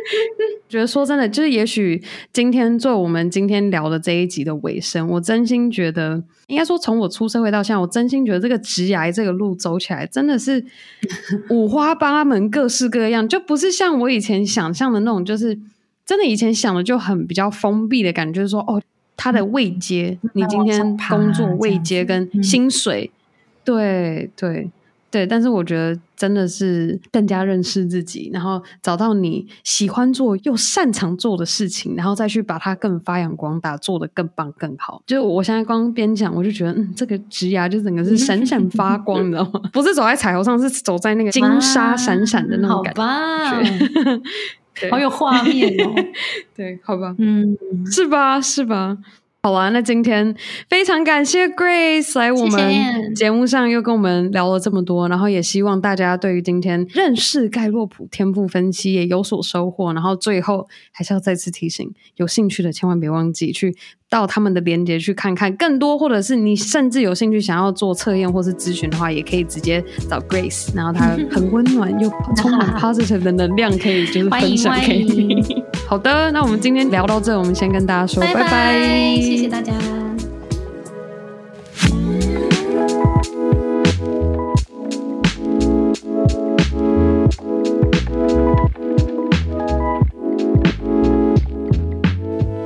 [0.69, 2.03] 觉得说真的，就是也许
[2.33, 10.65] 今天做我们今天聊的这一集的尾声，我真心觉得，应该说从我出社会到现在，我真心觉得这个职涯这个路走起来真的是
[11.51, 15.59] 五花八门、各式各样，就不是像我以前想象的那种，就是
[16.05, 18.83] 真的以前想的就很比较封闭的感觉，就是说哦，
[19.17, 23.17] 他的位阶，嗯、你今天工作位阶跟薪水，嗯、
[23.65, 24.71] 对对。
[25.15, 35.01] 对，但是我觉得真的是更加认识自己，然后找到你喜欢做又擅长做的事情，然后再去把它更发扬光大，做得更棒更好。
[35.07, 39.61] 就是我现在光边讲，我就觉得，嗯，这个职涯就整个是闪闪发光，你知道吗？
[39.73, 45.95] 不是走在彩虹上，是走在那个金沙闪闪的那种感觉， 好有画面哦。
[46.57, 47.57] 对，好吧，嗯，
[47.87, 48.41] 是吧？
[48.41, 48.99] 是吧？
[49.45, 50.35] 好啊，那今天
[50.71, 59.93] 非常感谢 Grace 来我们节目上又跟我们聊了这么多，然后也希望大家对于今天认识盖洛普天赋分析也有所收获。
[59.93, 63.77] 然后最后还是要再次提醒，有兴趣的千万别忘记去
[64.09, 75.64] 到他们的链接去看看更多，或者是你甚至有兴趣想要做测验或是咨询的话，也可以直接找 Grace， 然后她很温暖又充满 positive 的能量，可以就是分享给你。
[75.95, 79.73] 好的，那我们今天聊到这，我们先跟大家说拜拜，谢谢大家。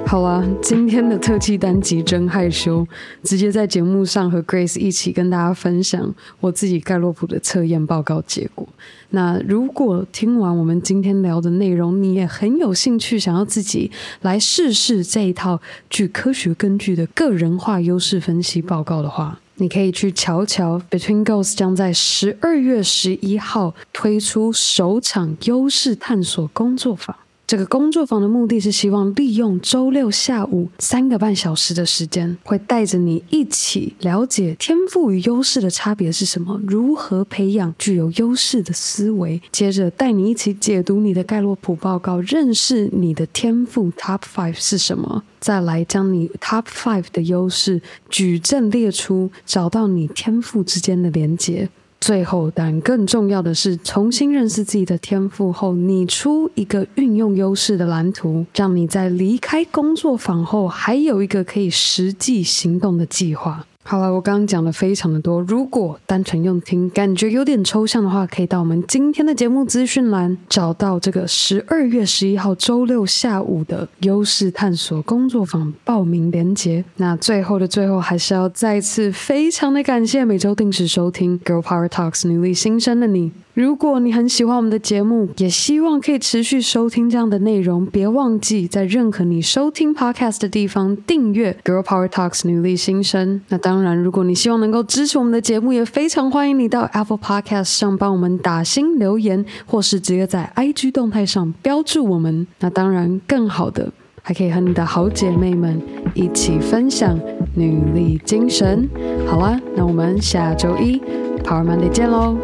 [0.08, 1.06] 好了，今天。
[1.06, 2.86] 的特辑单集真害羞，
[3.22, 8.66] 直接在节目上和 Grace 一起跟大家分享我自己盖洛普的测验报告结果。
[9.10, 13.90] 那如果听完我们今天聊的内容，你也很有兴趣想要自己
[14.22, 20.80] 来试试这一套具科学根据的个人化优势分析报告的话，你可以去瞧瞧。
[20.90, 27.14] Between Goals 将在十二月十一号推出首场优势探索工作坊。
[27.48, 47.80] 这个工作坊的目的是希望利用周六下午三个半小时的时间，会带着你一起了解天赋与优势的差别是什么，如何培养具有优势的思维，接着带你一起解读你的盖洛普报告，认识你的天赋 Top Five 是什么，再来将你 Top Five 的优势
[48.10, 51.70] 矩阵列出，找到你天赋之间的连接。
[52.00, 63.66] 最后，但更重要的是，重新认识自己的天赋后，拟出一个运用优势的蓝图，让你在离开工作坊后，还有一个可以实际行动的计划。
[63.90, 65.40] 好了，我刚刚讲的非常的多。
[65.40, 76.84] 如果单纯用听感觉有点抽象的话，可以到我们今天的节目资讯栏找到这个十二月十一号周六下午的优势探索工作坊报名链接。
[76.96, 83.32] 那最后的最后，还是要再次非常的感谢每周定时收听 Girl Power Talks 女力新生的你。
[83.58, 93.40] 如果你很喜欢我们的节目，也希望可以持续收听这样的内容，别忘记在任何你收听 Podcast 的地方订阅 Girl Power Talks 女力新生。
[93.48, 102.46] 那当然，如果你希望能够支持我们的节目，也非常欢迎你到 Apple Podcast 上帮我们打星留言，或是直接在 IG 动态上标注我们。
[102.60, 103.92] 那当然，更好的
[104.22, 105.82] 还可以和你的好姐妹们
[106.14, 107.18] 一起分享
[107.56, 108.88] 女力精神。
[109.26, 111.02] 好啦，那我们下周一
[111.38, 112.36] Power Monday 见喽！